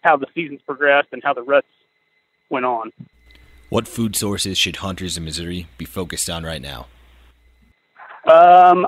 how 0.02 0.18
the 0.18 0.26
season's 0.34 0.60
progressed 0.62 1.08
and 1.12 1.22
how 1.24 1.32
the 1.32 1.42
ruts 1.42 1.66
went 2.50 2.66
on. 2.66 2.92
What 3.70 3.88
food 3.88 4.16
sources 4.16 4.58
should 4.58 4.76
hunters 4.76 5.16
in 5.16 5.24
Missouri 5.24 5.66
be 5.78 5.86
focused 5.86 6.28
on 6.28 6.44
right 6.44 6.60
now? 6.60 6.86
Um, 8.30 8.86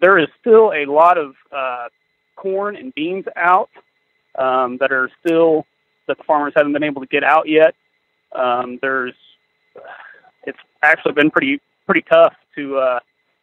there 0.00 0.18
is 0.18 0.28
still 0.40 0.72
a 0.72 0.86
lot 0.86 1.18
of 1.18 1.34
uh, 1.52 1.88
corn 2.36 2.76
and 2.76 2.94
beans 2.94 3.24
out 3.36 3.70
um, 4.38 4.78
that 4.78 4.92
are 4.92 5.10
still 5.24 5.66
that 6.06 6.18
the 6.18 6.24
farmers 6.24 6.52
haven't 6.56 6.72
been 6.72 6.84
able 6.84 7.00
to 7.00 7.06
get 7.08 7.24
out 7.24 7.48
yet. 7.48 7.74
Um, 8.32 8.78
there's 8.80 9.14
it's 10.44 10.58
actually 10.82 11.12
been 11.12 11.30
pretty 11.30 11.60
pretty 11.86 12.02
tough 12.02 12.34
to 12.56 12.78
uh, 12.78 13.00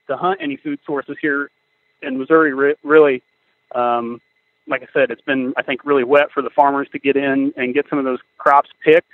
to 0.07 0.17
hunt 0.17 0.39
any 0.41 0.57
food 0.57 0.79
sources 0.85 1.15
here 1.21 1.49
in 2.01 2.17
Missouri. 2.17 2.53
Re- 2.53 2.75
really, 2.83 3.21
um, 3.73 4.21
like 4.67 4.81
I 4.83 4.87
said, 4.93 5.11
it's 5.11 5.21
been 5.21 5.53
I 5.57 5.63
think 5.63 5.85
really 5.85 6.03
wet 6.03 6.31
for 6.33 6.41
the 6.41 6.49
farmers 6.49 6.87
to 6.91 6.99
get 6.99 7.15
in 7.15 7.53
and 7.57 7.73
get 7.73 7.85
some 7.89 7.99
of 7.99 8.05
those 8.05 8.19
crops 8.37 8.69
picked. 8.83 9.11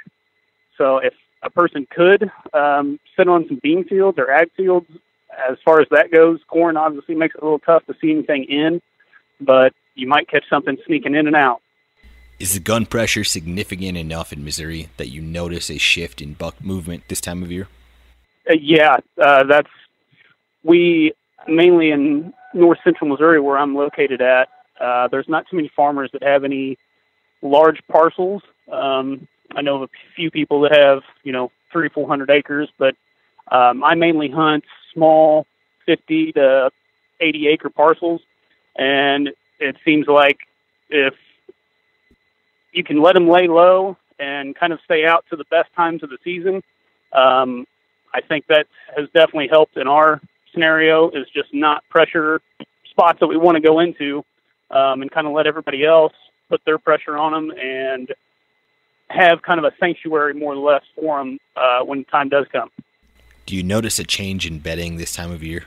So 0.77 0.97
if 0.97 1.13
a 1.43 1.49
person 1.49 1.87
could 1.89 2.31
um, 2.53 2.99
sit 3.17 3.27
on 3.27 3.47
some 3.47 3.59
bean 3.61 3.83
fields 3.83 4.17
or 4.17 4.31
ag 4.31 4.51
fields, 4.55 4.87
as 5.49 5.57
far 5.63 5.81
as 5.81 5.87
that 5.91 6.11
goes, 6.11 6.39
corn 6.47 6.77
obviously 6.77 7.15
makes 7.15 7.35
it 7.35 7.41
a 7.41 7.45
little 7.45 7.59
tough 7.59 7.85
to 7.85 7.95
see 8.01 8.11
anything 8.11 8.45
in, 8.45 8.81
but 9.39 9.73
you 9.95 10.07
might 10.07 10.29
catch 10.29 10.43
something 10.49 10.77
sneaking 10.85 11.15
in 11.15 11.27
and 11.27 11.35
out. 11.35 11.61
Is 12.39 12.53
the 12.53 12.59
gun 12.59 12.85
pressure 12.85 13.23
significant 13.23 13.97
enough 13.97 14.33
in 14.33 14.43
Missouri 14.43 14.89
that 14.97 15.09
you 15.09 15.21
notice 15.21 15.69
a 15.69 15.77
shift 15.77 16.21
in 16.21 16.33
buck 16.33 16.63
movement 16.63 17.03
this 17.07 17.21
time 17.21 17.43
of 17.43 17.51
year? 17.51 17.67
Uh, 18.49 18.53
yeah, 18.59 18.97
uh, 19.21 19.43
that's 19.43 19.69
we 20.63 21.13
mainly 21.47 21.91
in 21.91 22.33
north 22.53 22.79
central 22.83 23.09
Missouri, 23.09 23.39
where 23.39 23.57
I'm 23.57 23.75
located 23.75 24.21
at. 24.21 24.49
Uh, 24.79 25.07
there's 25.09 25.29
not 25.29 25.45
too 25.49 25.55
many 25.55 25.71
farmers 25.75 26.09
that 26.13 26.23
have 26.23 26.43
any 26.43 26.77
large 27.43 27.81
parcels. 27.91 28.41
Um, 28.71 29.27
I 29.55 29.61
know 29.61 29.75
of 29.75 29.83
a 29.83 29.89
few 30.15 30.31
people 30.31 30.61
that 30.61 30.75
have, 30.75 31.03
you 31.23 31.31
know, 31.31 31.51
three, 31.71 31.89
four 31.89 32.07
hundred 32.07 32.31
acres, 32.31 32.69
but 32.79 32.95
um, 33.51 33.83
I 33.83 33.95
mainly 33.95 34.29
hunt 34.29 34.63
small, 34.93 35.45
50 35.85 36.33
to 36.33 36.71
80 37.19 37.47
acre 37.47 37.69
parcels, 37.69 38.21
and 38.75 39.29
it 39.59 39.75
seems 39.85 40.07
like 40.07 40.39
if 40.89 41.13
you 42.71 42.83
can 42.83 43.01
let 43.01 43.13
them 43.13 43.27
lay 43.27 43.47
low 43.47 43.97
and 44.19 44.55
kind 44.55 44.71
of 44.71 44.79
stay 44.85 45.05
out 45.05 45.25
to 45.29 45.35
the 45.35 45.43
best 45.45 45.69
times 45.75 46.03
of 46.03 46.09
the 46.09 46.17
season, 46.23 46.63
um, 47.13 47.67
I 48.13 48.21
think 48.21 48.45
that 48.47 48.67
has 48.95 49.07
definitely 49.13 49.49
helped 49.49 49.77
in 49.77 49.87
our 49.87 50.21
scenario. 50.53 51.09
Is 51.11 51.27
just 51.33 51.53
not 51.53 51.83
pressure 51.89 52.41
spots 52.89 53.19
that 53.19 53.27
we 53.27 53.37
want 53.37 53.55
to 53.55 53.61
go 53.61 53.79
into, 53.79 54.23
um, 54.69 55.01
and 55.01 55.11
kind 55.11 55.27
of 55.27 55.33
let 55.33 55.47
everybody 55.47 55.85
else 55.85 56.13
put 56.49 56.61
their 56.65 56.77
pressure 56.77 57.17
on 57.17 57.31
them 57.31 57.57
and 57.57 58.13
have 59.09 59.41
kind 59.41 59.59
of 59.59 59.65
a 59.65 59.71
sanctuary 59.79 60.33
more 60.33 60.53
or 60.53 60.57
less 60.57 60.83
for 60.95 61.19
them 61.19 61.37
uh, 61.55 61.81
when 61.83 62.03
time 62.05 62.29
does 62.29 62.45
come. 62.51 62.69
Do 63.51 63.57
you 63.57 63.63
notice 63.63 63.99
a 63.99 64.05
change 64.05 64.47
in 64.47 64.59
bedding 64.59 64.95
this 64.95 65.11
time 65.13 65.29
of 65.29 65.43
year? 65.43 65.65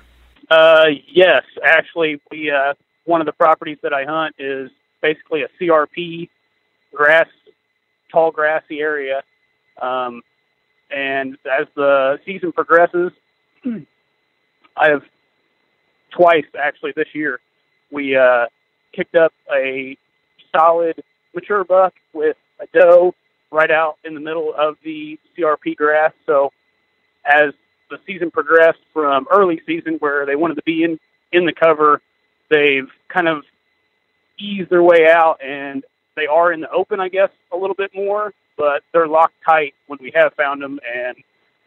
Uh, 0.51 0.87
yes, 1.07 1.43
actually, 1.63 2.19
we 2.31 2.51
uh, 2.51 2.73
one 3.05 3.21
of 3.21 3.27
the 3.27 3.33
properties 3.35 3.77
that 3.83 3.93
I 3.93 4.07
hunt 4.07 4.37
is 4.39 4.71
basically 5.03 5.43
a 5.43 5.49
CRP 5.61 6.31
grass, 6.95 7.27
tall 8.11 8.31
grassy 8.31 8.81
area. 8.81 9.23
Um, 9.83 10.23
and 10.91 11.37
as 11.45 11.67
the 11.77 12.19
season 12.25 12.53
progresses, 12.53 13.13
I 13.67 14.89
have 14.89 15.03
twice 16.17 16.47
actually 16.59 16.95
this 16.97 17.09
year 17.13 17.39
we 17.93 18.17
uh, 18.17 18.47
kicked 18.95 19.15
up 19.15 19.35
a 19.55 19.99
solid 20.57 21.03
mature 21.35 21.65
buck 21.65 21.93
with 22.15 22.39
a 22.61 22.67
doe 22.73 23.15
right 23.53 23.71
out 23.71 23.99
in 24.07 24.15
the 24.15 24.21
middle 24.21 24.55
of 24.57 24.77
the 24.83 25.19
CRP 25.37 25.77
grass. 25.77 26.15
So 26.25 26.51
as 27.27 27.53
the 27.95 28.13
season 28.13 28.31
progressed 28.31 28.81
from 28.93 29.27
early 29.31 29.61
season 29.67 29.97
where 30.01 30.27
they 30.27 30.37
wanted 30.37 30.57
to 30.57 30.63
be 30.65 30.83
in 30.83 30.99
in 31.33 31.47
the 31.47 31.53
cover, 31.53 32.01
they've 32.51 32.89
kind 33.09 33.29
of 33.29 33.45
eased 34.39 34.71
their 34.71 34.83
way 34.83 35.09
out 35.11 35.39
and 35.43 35.85
they 36.17 36.27
are 36.27 36.53
in 36.53 36.61
the 36.61 36.71
open, 36.71 37.01
I 37.01 37.09
guess, 37.09 37.31
a 37.53 37.57
little 37.57 37.75
bit 37.75 37.91
more, 37.95 38.33
but 38.57 38.83
they're 38.93 39.09
locked 39.09 39.35
tight 39.45 39.75
when 39.87 39.99
we 40.01 40.13
have 40.15 40.33
found 40.35 40.63
them. 40.63 40.79
And 40.95 41.17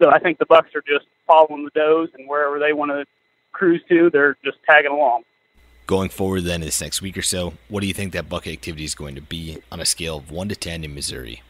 so 0.01 0.09
I 0.09 0.19
think 0.19 0.39
the 0.39 0.45
Bucks 0.45 0.69
are 0.75 0.81
just 0.81 1.05
following 1.25 1.65
the 1.65 1.71
does 1.71 2.09
and 2.17 2.27
wherever 2.29 2.59
they 2.59 2.71
want 2.71 2.91
to 2.91 3.05
cruise 3.51 3.81
to, 3.89 4.09
they're 4.09 4.37
just 4.43 4.57
tagging 4.69 4.91
along. 4.91 5.23
Going 5.85 6.09
forward, 6.09 6.43
then, 6.43 6.61
this 6.61 6.81
next 6.81 7.01
week 7.01 7.17
or 7.17 7.21
so, 7.21 7.53
what 7.69 7.79
do 7.81 7.87
you 7.87 7.93
think 7.93 8.11
that 8.13 8.27
buck 8.27 8.45
activity 8.45 8.83
is 8.83 8.93
going 8.93 9.15
to 9.15 9.21
be 9.21 9.57
on 9.71 9.79
a 9.79 9.85
scale 9.85 10.17
of 10.17 10.31
1 10.31 10.49
to 10.49 10.55
10 10.55 10.83
in 10.83 10.93
Missouri? 10.93 11.41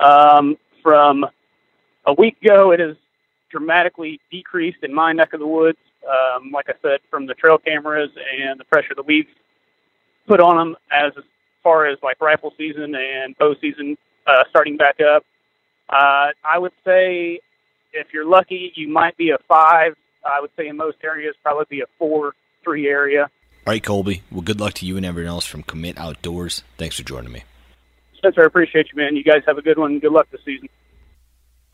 Um, 0.00 0.56
from 0.82 1.26
a 2.06 2.14
week 2.14 2.36
ago, 2.42 2.72
it 2.72 2.80
has 2.80 2.96
dramatically 3.54 4.20
decreased 4.32 4.78
in 4.82 4.92
my 4.92 5.12
neck 5.12 5.32
of 5.32 5.38
the 5.40 5.46
woods. 5.46 5.78
Um, 6.04 6.50
like 6.50 6.66
I 6.68 6.74
said, 6.82 6.98
from 7.08 7.26
the 7.26 7.34
trail 7.34 7.56
cameras 7.56 8.10
and 8.14 8.58
the 8.58 8.64
pressure 8.64 8.94
that 8.96 9.06
we've 9.06 9.28
put 10.26 10.40
on 10.40 10.56
them 10.56 10.76
as 10.90 11.12
far 11.62 11.86
as 11.86 11.98
like 12.02 12.20
rifle 12.20 12.52
season 12.58 12.94
and 12.94 13.36
bow 13.38 13.54
season 13.60 13.96
uh, 14.26 14.42
starting 14.50 14.76
back 14.76 14.96
up. 15.00 15.24
Uh, 15.88 16.28
I 16.44 16.58
would 16.58 16.72
say 16.84 17.38
if 17.92 18.08
you're 18.12 18.26
lucky, 18.26 18.72
you 18.74 18.88
might 18.88 19.16
be 19.16 19.30
a 19.30 19.38
five. 19.48 19.94
I 20.24 20.40
would 20.40 20.50
say 20.56 20.66
in 20.66 20.76
most 20.76 20.98
areas, 21.04 21.34
probably 21.42 21.66
be 21.70 21.80
a 21.80 21.86
four, 21.98 22.34
three 22.64 22.88
area. 22.88 23.30
All 23.66 23.72
right, 23.72 23.82
Colby. 23.82 24.22
Well, 24.30 24.42
good 24.42 24.60
luck 24.60 24.74
to 24.74 24.86
you 24.86 24.96
and 24.96 25.06
everyone 25.06 25.30
else 25.30 25.46
from 25.46 25.62
Commit 25.62 25.96
Outdoors. 25.96 26.64
Thanks 26.76 26.96
for 26.96 27.02
joining 27.02 27.32
me. 27.32 27.44
Spencer, 28.18 28.42
I 28.42 28.46
appreciate 28.46 28.88
you, 28.92 28.96
man. 29.00 29.16
You 29.16 29.24
guys 29.24 29.42
have 29.46 29.58
a 29.58 29.62
good 29.62 29.78
one. 29.78 30.00
Good 30.00 30.12
luck 30.12 30.26
this 30.30 30.40
season. 30.44 30.68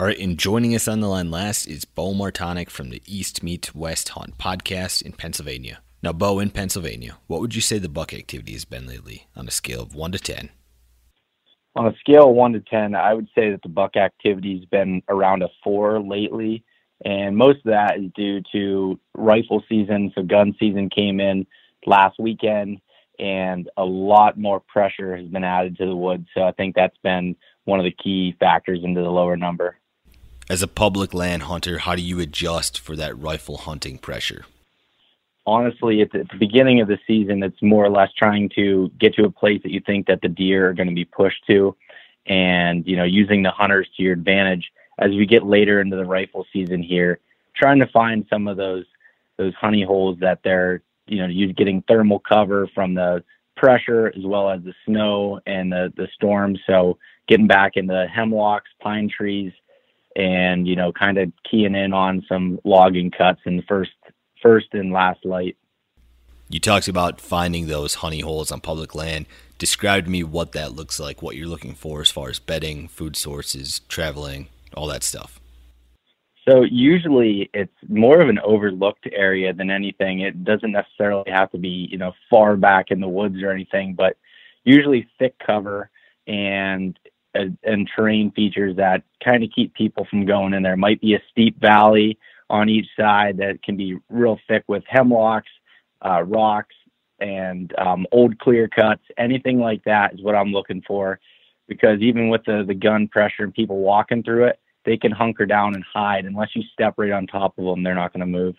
All 0.01 0.07
right, 0.07 0.19
and 0.19 0.39
joining 0.39 0.75
us 0.75 0.89
on 0.89 1.01
the 1.01 1.09
line 1.09 1.31
last 1.31 1.67
is 1.67 1.85
Bo 1.85 2.15
Martonic 2.15 2.71
from 2.71 2.89
the 2.89 3.03
East 3.05 3.43
Meets 3.43 3.75
West 3.75 4.09
Hunt 4.09 4.39
podcast 4.39 5.03
in 5.03 5.13
Pennsylvania. 5.13 5.83
Now, 6.03 6.15
Bo, 6.15 6.39
in 6.39 6.49
Pennsylvania, 6.49 7.19
what 7.27 7.43
would 7.43 7.55
you 7.55 7.61
say 7.61 7.79
the 7.79 7.91
buck 7.91 8.15
activity 8.15 8.55
has 8.55 8.65
been 8.65 8.87
lately 8.87 9.27
on 9.37 9.47
a 9.47 9.51
scale 9.51 9.83
of 9.83 9.95
1 9.95 10.13
to 10.13 10.19
10? 10.19 10.49
On 11.77 11.87
a 11.87 11.95
scale 11.99 12.31
of 12.31 12.35
1 12.35 12.55
to 12.55 12.61
10, 12.61 12.95
I 12.95 13.13
would 13.13 13.29
say 13.35 13.51
that 13.51 13.61
the 13.63 13.69
buck 13.69 13.97
activity 13.97 14.57
has 14.57 14.65
been 14.65 15.03
around 15.11 15.43
a 15.43 15.51
4 15.63 16.01
lately. 16.01 16.65
And 17.05 17.37
most 17.37 17.59
of 17.59 17.65
that 17.65 17.99
is 17.99 18.11
due 18.17 18.41
to 18.53 18.99
rifle 19.15 19.63
season. 19.69 20.13
So, 20.15 20.23
gun 20.23 20.57
season 20.59 20.89
came 20.89 21.21
in 21.21 21.47
last 21.85 22.19
weekend, 22.19 22.81
and 23.19 23.69
a 23.77 23.85
lot 23.85 24.39
more 24.39 24.61
pressure 24.61 25.15
has 25.15 25.27
been 25.27 25.45
added 25.45 25.77
to 25.77 25.85
the 25.85 25.95
woods. 25.95 26.27
So, 26.35 26.45
I 26.45 26.53
think 26.53 26.75
that's 26.75 26.97
been 27.03 27.37
one 27.65 27.81
of 27.81 27.85
the 27.85 27.95
key 28.03 28.35
factors 28.41 28.81
into 28.83 29.03
the 29.03 29.11
lower 29.11 29.37
number. 29.37 29.77
As 30.51 30.63
a 30.63 30.69
public 30.69 31.15
land 31.15 31.45
hunter, 31.45 31.79
how 31.79 31.95
do 31.95 32.03
you 32.03 32.19
adjust 32.19 32.79
for 32.79 32.97
that 32.97 33.17
rifle 33.17 33.57
hunting 33.57 33.99
pressure? 33.99 34.45
honestly, 35.47 36.01
at 36.01 36.13
the, 36.13 36.25
beginning 36.39 36.81
of 36.81 36.89
the 36.89 36.99
season, 37.07 37.43
it's 37.43 37.61
more 37.63 37.85
or 37.85 37.91
less 37.91 38.13
trying 38.17 38.49
to 38.51 38.91
get 39.01 39.15
to 39.15 39.25
a 39.25 39.31
place 39.31 39.61
that 39.63 39.73
you 39.73 39.81
think 39.81 40.07
that 40.07 40.21
the 40.21 40.29
deer 40.29 40.69
are 40.69 40.75
going 40.75 40.89
to 40.89 40.95
be 40.95 41.05
pushed 41.05 41.45
to, 41.47 41.75
and 42.27 42.87
you 42.87 42.97
know, 42.97 43.05
using 43.05 43.43
the 43.43 43.51
hunters 43.51 43.89
to 43.97 44.03
your 44.03 44.13
advantage. 44.13 44.71
As 44.99 45.11
we 45.11 45.27
get 45.27 45.45
later 45.45 45.81
into 45.81 45.97
the 45.97 46.05
rifle 46.05 46.47
season 46.53 46.83
here, 46.83 47.21
trying 47.57 47.79
to 47.79 47.87
find 47.87 48.27
some 48.31 48.47
of 48.49 48.57
those 48.57 48.85
those 49.39 49.55
honey 49.55 49.83
holes 49.83 50.19
that 50.21 50.41
they're 50.45 50.83
you 51.07 51.19
know 51.19 51.27
you 51.27 51.53
getting 51.53 51.83
thermal 51.83 52.21
cover 52.21 52.69
from 52.75 52.95
the 52.95 53.25
pressure 53.57 54.09
as 54.09 54.25
well 54.25 54.51
as 54.51 54.63
the 54.63 54.75
snow 54.87 55.41
and 55.47 55.73
the 55.73 55.93
the 55.97 56.07
storm. 56.15 56.57
So 56.67 56.99
getting 57.27 57.47
back 57.47 57.73
into 57.77 57.93
the 57.93 58.07
hemlocks, 58.07 58.71
pine 58.81 59.09
trees, 59.09 59.53
and 60.17 60.67
you 60.67 60.77
know, 60.77 60.93
kind 60.93 61.19
of 61.19 61.33
keying 61.49 61.75
in 61.75 61.93
on 61.93 62.25
some 62.29 62.59
logging 62.65 63.11
cuts 63.11 63.41
in 63.45 63.57
the 63.57 63.63
first 63.63 63.93
first 64.43 64.69
and 64.73 64.93
last 64.93 65.25
light. 65.25 65.57
You 66.49 66.59
talked 66.59 66.89
about 66.89 67.21
finding 67.21 67.69
those 67.69 67.97
honey 67.97 68.21
holes 68.21 68.51
on 68.51 68.61
public 68.61 68.95
land. 68.95 69.27
Describe 69.59 70.07
to 70.07 70.11
me 70.11 70.25
what 70.25 70.53
that 70.53 70.73
looks 70.73 70.99
like, 70.99 71.23
what 71.23 71.37
you're 71.37 71.47
looking 71.47 71.75
for 71.75 72.01
as 72.01 72.11
far 72.11 72.29
as 72.29 72.41
bedding, 72.41 72.89
food 72.89 73.15
sources, 73.15 73.81
traveling, 73.89 74.49
all 74.75 74.89
that 74.89 75.05
stuff. 75.05 75.39
So 76.49 76.63
usually 76.63 77.51
it's 77.53 77.73
more 77.89 78.21
of 78.21 78.29
an 78.29 78.41
overlooked 78.41 79.07
area 79.13 79.53
than 79.53 79.71
anything. 79.71 80.21
It 80.21 80.43
doesn't 80.45 80.73
necessarily 80.73 81.31
have 81.31 81.51
to 81.53 81.59
be, 81.59 81.89
you 81.91 81.99
know, 81.99 82.13
far 82.29 82.57
back 82.57 82.87
in 82.91 83.01
the 83.01 83.09
woods 83.09 83.41
or 83.43 83.53
anything, 83.53 83.95
but 83.95 84.17
usually 84.65 85.07
thick 85.19 85.35
cover 85.45 85.91
and 86.27 86.99
and 87.35 87.91
terrain 87.95 88.31
features 88.33 88.77
that 88.77 89.03
kind 89.25 89.45
of 89.45 89.51
keep 89.55 89.75
people 89.75 90.07
from 90.11 90.27
going 90.27 90.55
in 90.55 90.63
there. 90.63 90.77
Might 90.77 91.01
be 91.01 91.15
a 91.15 91.23
steep 91.31 91.61
valley 91.61 92.19
on 92.49 92.69
each 92.69 92.87
side 92.99 93.37
that 93.39 93.63
can 93.63 93.77
be 93.77 93.97
real 94.09 94.39
thick 94.49 94.65
with 94.67 94.83
hemlocks, 94.89 95.49
uh, 96.05 96.23
rocks, 96.23 96.75
and 97.21 97.73
um, 97.79 98.07
old 98.13 98.39
clear 98.39 98.67
cuts. 98.67 99.03
Anything 99.17 99.61
like 99.61 99.85
that 99.85 100.15
is 100.15 100.23
what 100.23 100.35
I'm 100.35 100.53
looking 100.53 100.83
for, 100.87 101.21
because 101.69 102.01
even 102.01 102.29
with 102.29 102.45
the 102.45 102.65
the 102.67 102.75
gun 102.75 103.09
pressure 103.09 103.45
and 103.45 103.55
people 103.55 103.79
walking 103.79 104.23
through 104.23 104.47
it, 104.47 104.59
they 104.85 104.97
can 104.97 105.13
hunker 105.13 105.47
down 105.47 105.75
and 105.75 105.85
hide. 105.85 106.25
Unless 106.25 106.57
you 106.57 106.63
step 106.73 106.95
right 106.97 107.13
on 107.13 107.27
top 107.27 107.59
of 107.59 107.65
them, 107.65 107.83
they're 107.83 107.95
not 107.95 108.13
going 108.13 108.21
to 108.21 108.27
move. 108.27 108.57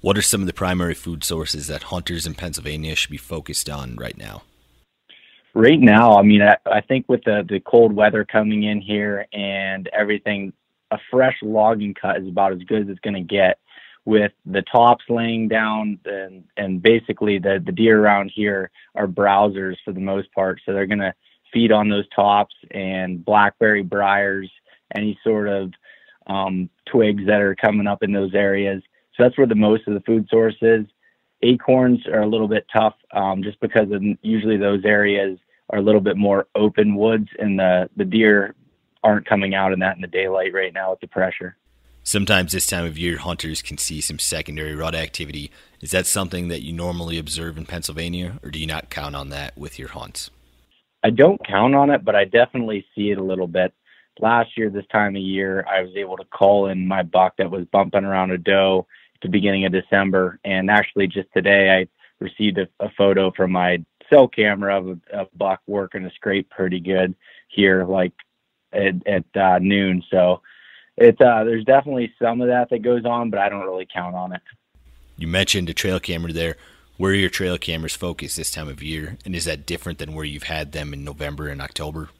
What 0.00 0.18
are 0.18 0.22
some 0.22 0.40
of 0.40 0.48
the 0.48 0.52
primary 0.52 0.94
food 0.94 1.22
sources 1.22 1.68
that 1.68 1.84
hunters 1.84 2.26
in 2.26 2.34
Pennsylvania 2.34 2.96
should 2.96 3.12
be 3.12 3.16
focused 3.16 3.70
on 3.70 3.94
right 3.96 4.18
now? 4.18 4.42
Right 5.54 5.80
now, 5.80 6.16
I 6.16 6.22
mean, 6.22 6.40
I, 6.40 6.56
I 6.66 6.80
think 6.80 7.06
with 7.08 7.24
the 7.24 7.44
the 7.46 7.60
cold 7.60 7.92
weather 7.92 8.24
coming 8.24 8.62
in 8.62 8.80
here 8.80 9.26
and 9.32 9.88
everything, 9.92 10.52
a 10.90 10.98
fresh 11.10 11.36
logging 11.42 11.94
cut 11.94 12.18
is 12.18 12.28
about 12.28 12.52
as 12.52 12.62
good 12.62 12.82
as 12.82 12.88
it's 12.88 13.00
going 13.00 13.14
to 13.14 13.20
get. 13.20 13.58
With 14.04 14.32
the 14.46 14.62
tops 14.62 15.04
laying 15.08 15.48
down, 15.48 15.98
and 16.06 16.44
and 16.56 16.82
basically 16.82 17.38
the 17.38 17.62
the 17.64 17.72
deer 17.72 18.00
around 18.00 18.32
here 18.34 18.70
are 18.94 19.06
browsers 19.06 19.76
for 19.84 19.92
the 19.92 20.00
most 20.00 20.32
part, 20.32 20.60
so 20.64 20.72
they're 20.72 20.86
going 20.86 20.98
to 20.98 21.14
feed 21.52 21.70
on 21.70 21.88
those 21.88 22.08
tops 22.16 22.54
and 22.70 23.24
blackberry 23.24 23.82
briars 23.82 24.50
any 24.94 25.18
sort 25.22 25.48
of 25.48 25.70
um, 26.26 26.68
twigs 26.86 27.24
that 27.26 27.40
are 27.42 27.54
coming 27.54 27.86
up 27.86 28.02
in 28.02 28.12
those 28.12 28.34
areas. 28.34 28.82
So 29.16 29.22
that's 29.22 29.36
where 29.36 29.46
the 29.46 29.54
most 29.54 29.86
of 29.86 29.94
the 29.94 30.00
food 30.00 30.26
source 30.30 30.56
is. 30.62 30.86
Acorns 31.42 32.06
are 32.06 32.22
a 32.22 32.28
little 32.28 32.48
bit 32.48 32.66
tough 32.72 32.94
um, 33.12 33.42
just 33.42 33.58
because 33.60 33.90
of 33.90 34.02
usually 34.22 34.56
those 34.56 34.84
areas 34.84 35.38
are 35.70 35.78
a 35.78 35.82
little 35.82 36.00
bit 36.00 36.16
more 36.16 36.46
open 36.54 36.96
woods 36.96 37.28
and 37.38 37.58
the, 37.58 37.88
the 37.96 38.04
deer 38.04 38.54
aren't 39.02 39.26
coming 39.26 39.54
out 39.54 39.72
in 39.72 39.80
that 39.80 39.96
in 39.96 40.02
the 40.02 40.06
daylight 40.06 40.52
right 40.52 40.72
now 40.72 40.90
with 40.90 41.00
the 41.00 41.06
pressure. 41.06 41.56
Sometimes 42.04 42.52
this 42.52 42.66
time 42.66 42.84
of 42.84 42.98
year, 42.98 43.18
hunters 43.18 43.62
can 43.62 43.78
see 43.78 44.00
some 44.00 44.18
secondary 44.18 44.74
rut 44.74 44.94
activity. 44.94 45.50
Is 45.80 45.92
that 45.92 46.06
something 46.06 46.48
that 46.48 46.62
you 46.62 46.72
normally 46.72 47.16
observe 47.16 47.56
in 47.56 47.64
Pennsylvania, 47.64 48.40
or 48.42 48.50
do 48.50 48.58
you 48.58 48.66
not 48.66 48.90
count 48.90 49.14
on 49.14 49.28
that 49.28 49.56
with 49.56 49.78
your 49.78 49.88
hunts? 49.88 50.30
I 51.04 51.10
don't 51.10 51.44
count 51.46 51.74
on 51.74 51.90
it, 51.90 52.04
but 52.04 52.16
I 52.16 52.24
definitely 52.24 52.84
see 52.94 53.10
it 53.10 53.18
a 53.18 53.22
little 53.22 53.46
bit 53.46 53.72
last 54.20 54.56
year 54.56 54.70
this 54.70 54.86
time 54.90 55.16
of 55.16 55.22
year 55.22 55.64
I 55.68 55.82
was 55.82 55.92
able 55.96 56.16
to 56.16 56.24
call 56.24 56.66
in 56.66 56.86
my 56.86 57.02
buck 57.02 57.36
that 57.38 57.50
was 57.50 57.64
bumping 57.72 58.04
around 58.04 58.30
a 58.30 58.38
doe 58.38 58.86
the 59.22 59.28
beginning 59.28 59.64
of 59.64 59.72
December 59.72 60.38
and 60.44 60.70
actually 60.70 61.06
just 61.06 61.28
today 61.32 61.70
I 61.80 61.88
received 62.22 62.58
a, 62.58 62.68
a 62.80 62.90
photo 62.96 63.32
from 63.32 63.52
my 63.52 63.84
cell 64.10 64.28
camera 64.28 64.78
of 64.78 64.88
a, 64.88 65.20
a, 65.20 65.26
buck 65.36 65.60
working 65.66 66.04
a 66.04 66.10
scrape 66.10 66.50
pretty 66.50 66.80
good 66.80 67.14
here 67.48 67.84
like 67.84 68.12
at, 68.72 68.94
at 69.06 69.24
uh, 69.34 69.58
noon 69.58 70.02
so 70.10 70.40
it's 70.96 71.20
uh 71.20 71.44
there's 71.44 71.64
definitely 71.64 72.12
some 72.20 72.40
of 72.40 72.48
that 72.48 72.68
that 72.70 72.82
goes 72.82 73.04
on 73.04 73.30
but 73.30 73.40
I 73.40 73.48
don't 73.48 73.64
really 73.64 73.88
count 73.92 74.14
on 74.14 74.32
it. 74.32 74.42
You 75.16 75.26
mentioned 75.26 75.68
a 75.70 75.74
trail 75.74 76.00
camera 76.00 76.32
there. 76.32 76.56
Where 76.96 77.12
are 77.12 77.16
your 77.16 77.30
trail 77.30 77.58
cameras 77.58 77.94
focused 77.94 78.36
this 78.36 78.50
time 78.50 78.68
of 78.68 78.82
year 78.82 79.16
and 79.24 79.34
is 79.34 79.44
that 79.46 79.66
different 79.66 79.98
than 79.98 80.14
where 80.14 80.24
you've 80.24 80.44
had 80.44 80.72
them 80.72 80.92
in 80.92 81.04
November 81.04 81.48
and 81.48 81.60
October? 81.60 82.10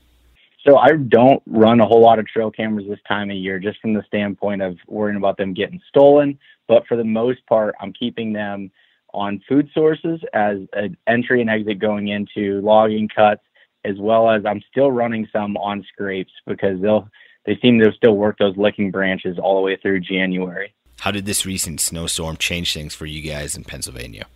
So 0.66 0.76
I 0.76 0.92
don't 0.92 1.42
run 1.46 1.80
a 1.80 1.86
whole 1.86 2.00
lot 2.00 2.18
of 2.18 2.26
trail 2.26 2.50
cameras 2.50 2.86
this 2.88 3.00
time 3.08 3.30
of 3.30 3.36
year, 3.36 3.58
just 3.58 3.80
from 3.80 3.94
the 3.94 4.04
standpoint 4.06 4.62
of 4.62 4.76
worrying 4.86 5.16
about 5.16 5.36
them 5.36 5.54
getting 5.54 5.80
stolen. 5.88 6.38
But 6.68 6.86
for 6.86 6.96
the 6.96 7.04
most 7.04 7.44
part, 7.46 7.74
I'm 7.80 7.92
keeping 7.92 8.32
them 8.32 8.70
on 9.12 9.42
food 9.48 9.68
sources 9.74 10.20
as 10.32 10.58
an 10.72 10.96
entry 11.06 11.40
and 11.40 11.50
exit 11.50 11.78
going 11.78 12.08
into 12.08 12.60
logging 12.62 13.08
cuts, 13.08 13.42
as 13.84 13.96
well 13.98 14.30
as 14.30 14.46
I'm 14.46 14.62
still 14.70 14.92
running 14.92 15.26
some 15.32 15.56
on 15.56 15.84
scrapes 15.92 16.32
because 16.46 16.80
they'll 16.80 17.08
they 17.44 17.58
seem 17.60 17.80
to 17.80 17.92
still 17.96 18.16
work 18.16 18.38
those 18.38 18.56
licking 18.56 18.92
branches 18.92 19.36
all 19.36 19.56
the 19.56 19.62
way 19.62 19.76
through 19.76 19.98
January. 20.00 20.72
How 21.00 21.10
did 21.10 21.26
this 21.26 21.44
recent 21.44 21.80
snowstorm 21.80 22.36
change 22.36 22.72
things 22.72 22.94
for 22.94 23.06
you 23.06 23.20
guys 23.20 23.56
in 23.56 23.64
Pennsylvania? 23.64 24.26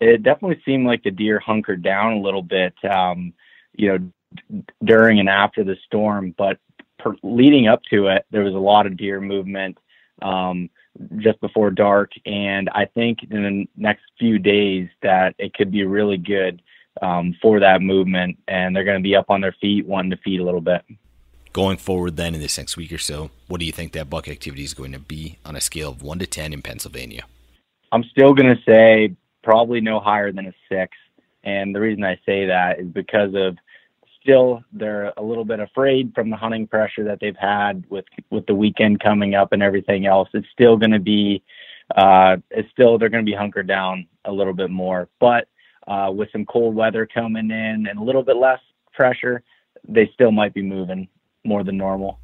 It 0.00 0.24
definitely 0.24 0.60
seemed 0.64 0.84
like 0.84 1.04
the 1.04 1.12
deer 1.12 1.38
hunkered 1.38 1.84
down 1.84 2.14
a 2.14 2.20
little 2.20 2.42
bit. 2.42 2.74
Um, 2.84 3.32
you 3.74 3.88
know, 3.88 3.98
during 4.84 5.20
and 5.20 5.28
after 5.28 5.64
the 5.64 5.76
storm, 5.86 6.34
but 6.36 6.58
per, 6.98 7.14
leading 7.22 7.68
up 7.68 7.82
to 7.90 8.08
it, 8.08 8.24
there 8.30 8.44
was 8.44 8.54
a 8.54 8.58
lot 8.58 8.86
of 8.86 8.96
deer 8.96 9.20
movement 9.20 9.78
um, 10.22 10.70
just 11.18 11.40
before 11.40 11.70
dark, 11.70 12.12
and 12.24 12.68
I 12.70 12.86
think 12.86 13.18
in 13.30 13.42
the 13.42 13.66
next 13.76 14.02
few 14.18 14.38
days 14.38 14.88
that 15.02 15.34
it 15.38 15.54
could 15.54 15.72
be 15.72 15.84
really 15.84 16.16
good 16.16 16.62
um, 17.02 17.34
for 17.42 17.60
that 17.60 17.82
movement, 17.82 18.38
and 18.46 18.74
they're 18.74 18.84
going 18.84 18.98
to 18.98 19.02
be 19.02 19.16
up 19.16 19.30
on 19.30 19.40
their 19.40 19.54
feet, 19.60 19.86
wanting 19.86 20.12
to 20.12 20.16
feed 20.18 20.40
a 20.40 20.44
little 20.44 20.60
bit. 20.60 20.82
Going 21.52 21.76
forward, 21.76 22.16
then 22.16 22.34
in 22.34 22.40
this 22.40 22.58
next 22.58 22.76
week 22.76 22.92
or 22.92 22.98
so, 22.98 23.30
what 23.48 23.60
do 23.60 23.66
you 23.66 23.72
think 23.72 23.92
that 23.92 24.10
buck 24.10 24.28
activity 24.28 24.64
is 24.64 24.74
going 24.74 24.92
to 24.92 24.98
be 24.98 25.38
on 25.44 25.56
a 25.56 25.60
scale 25.60 25.90
of 25.90 26.02
one 26.02 26.18
to 26.18 26.26
ten 26.26 26.52
in 26.52 26.62
Pennsylvania? 26.62 27.24
I'm 27.92 28.04
still 28.04 28.34
going 28.34 28.54
to 28.54 28.62
say 28.64 29.14
probably 29.42 29.80
no 29.80 30.00
higher 30.00 30.32
than 30.32 30.46
a 30.46 30.54
six, 30.68 30.96
and 31.44 31.74
the 31.74 31.80
reason 31.80 32.02
I 32.02 32.16
say 32.26 32.46
that 32.46 32.80
is 32.80 32.86
because 32.86 33.34
of 33.34 33.56
still 34.24 34.64
they're 34.72 35.12
a 35.16 35.22
little 35.22 35.44
bit 35.44 35.60
afraid 35.60 36.12
from 36.14 36.30
the 36.30 36.36
hunting 36.36 36.66
pressure 36.66 37.04
that 37.04 37.18
they've 37.20 37.36
had 37.36 37.84
with 37.90 38.06
with 38.30 38.46
the 38.46 38.54
weekend 38.54 39.00
coming 39.00 39.34
up 39.34 39.52
and 39.52 39.62
everything 39.62 40.06
else. 40.06 40.28
It's 40.32 40.48
still 40.52 40.76
going 40.76 40.92
to 40.92 40.98
be 40.98 41.44
uh, 41.94 42.38
it's 42.50 42.70
still 42.72 42.98
they're 42.98 43.10
going 43.10 43.24
to 43.24 43.30
be 43.30 43.36
hunkered 43.36 43.68
down 43.68 44.06
a 44.24 44.32
little 44.32 44.54
bit 44.54 44.70
more, 44.70 45.08
but 45.20 45.46
uh, 45.86 46.10
with 46.10 46.30
some 46.32 46.46
cold 46.46 46.74
weather 46.74 47.06
coming 47.06 47.50
in 47.50 47.86
and 47.88 47.98
a 47.98 48.02
little 48.02 48.22
bit 48.22 48.36
less 48.36 48.60
pressure, 48.94 49.42
they 49.86 50.10
still 50.14 50.32
might 50.32 50.54
be 50.54 50.62
moving 50.62 51.06
more 51.44 51.62
than 51.62 51.76
normal. 51.76 52.18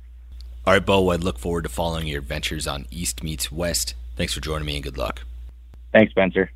All 0.67 0.73
right, 0.73 0.85
Bo, 0.85 1.11
I 1.11 1.17
look 1.17 1.39
forward 1.39 1.63
to 1.63 1.69
following 1.69 2.07
your 2.07 2.21
adventures 2.21 2.67
on 2.67 2.87
East 2.91 3.23
Meets 3.23 3.53
West. 3.53 3.95
Thanks 4.17 4.33
for 4.33 4.41
joining 4.41 4.67
me 4.67 4.77
and 4.77 4.85
good 4.85 4.97
luck. 4.97 5.23
Thanks, 5.93 6.13
Spencer. 6.13 6.51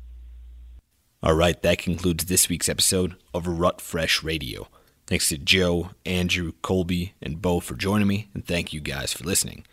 All 1.21 1.33
right, 1.33 1.61
that 1.61 1.77
concludes 1.79 2.25
this 2.25 2.49
week's 2.49 2.69
episode 2.69 3.15
of 3.33 3.47
Rut 3.47 3.81
Fresh 3.81 4.23
Radio. 4.23 4.67
Thanks 5.07 5.29
to 5.29 5.37
Joe, 5.37 5.91
Andrew, 6.05 6.53
Colby, 6.63 7.13
and 7.21 7.41
Bo 7.41 7.59
for 7.59 7.75
joining 7.75 8.07
me, 8.07 8.29
and 8.33 8.45
thank 8.45 8.73
you 8.73 8.81
guys 8.81 9.13
for 9.13 9.23
listening. 9.23 9.63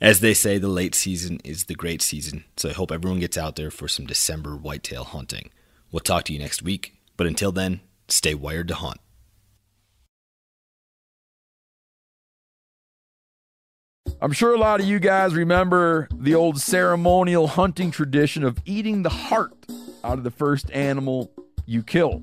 As 0.00 0.18
they 0.18 0.34
say, 0.34 0.58
the 0.58 0.68
late 0.68 0.96
season 0.96 1.40
is 1.44 1.64
the 1.64 1.76
great 1.76 2.02
season, 2.02 2.44
so 2.56 2.68
I 2.68 2.72
hope 2.72 2.90
everyone 2.90 3.20
gets 3.20 3.38
out 3.38 3.54
there 3.54 3.70
for 3.70 3.86
some 3.86 4.04
December 4.04 4.56
whitetail 4.56 5.04
hunting. 5.04 5.50
We'll 5.92 6.00
talk 6.00 6.24
to 6.24 6.32
you 6.32 6.40
next 6.40 6.62
week, 6.62 6.96
but 7.16 7.28
until 7.28 7.52
then, 7.52 7.80
stay 8.08 8.34
wired 8.34 8.66
to 8.68 8.74
hunt. 8.74 8.98
I'm 14.20 14.32
sure 14.32 14.54
a 14.54 14.58
lot 14.58 14.80
of 14.80 14.86
you 14.86 14.98
guys 14.98 15.34
remember 15.34 16.08
the 16.12 16.34
old 16.34 16.60
ceremonial 16.60 17.46
hunting 17.46 17.90
tradition 17.90 18.42
of 18.42 18.58
eating 18.64 19.02
the 19.02 19.10
heart 19.10 19.54
out 20.02 20.18
of 20.18 20.24
the 20.24 20.30
first 20.30 20.70
animal 20.72 21.30
you 21.66 21.82
kill. 21.82 22.22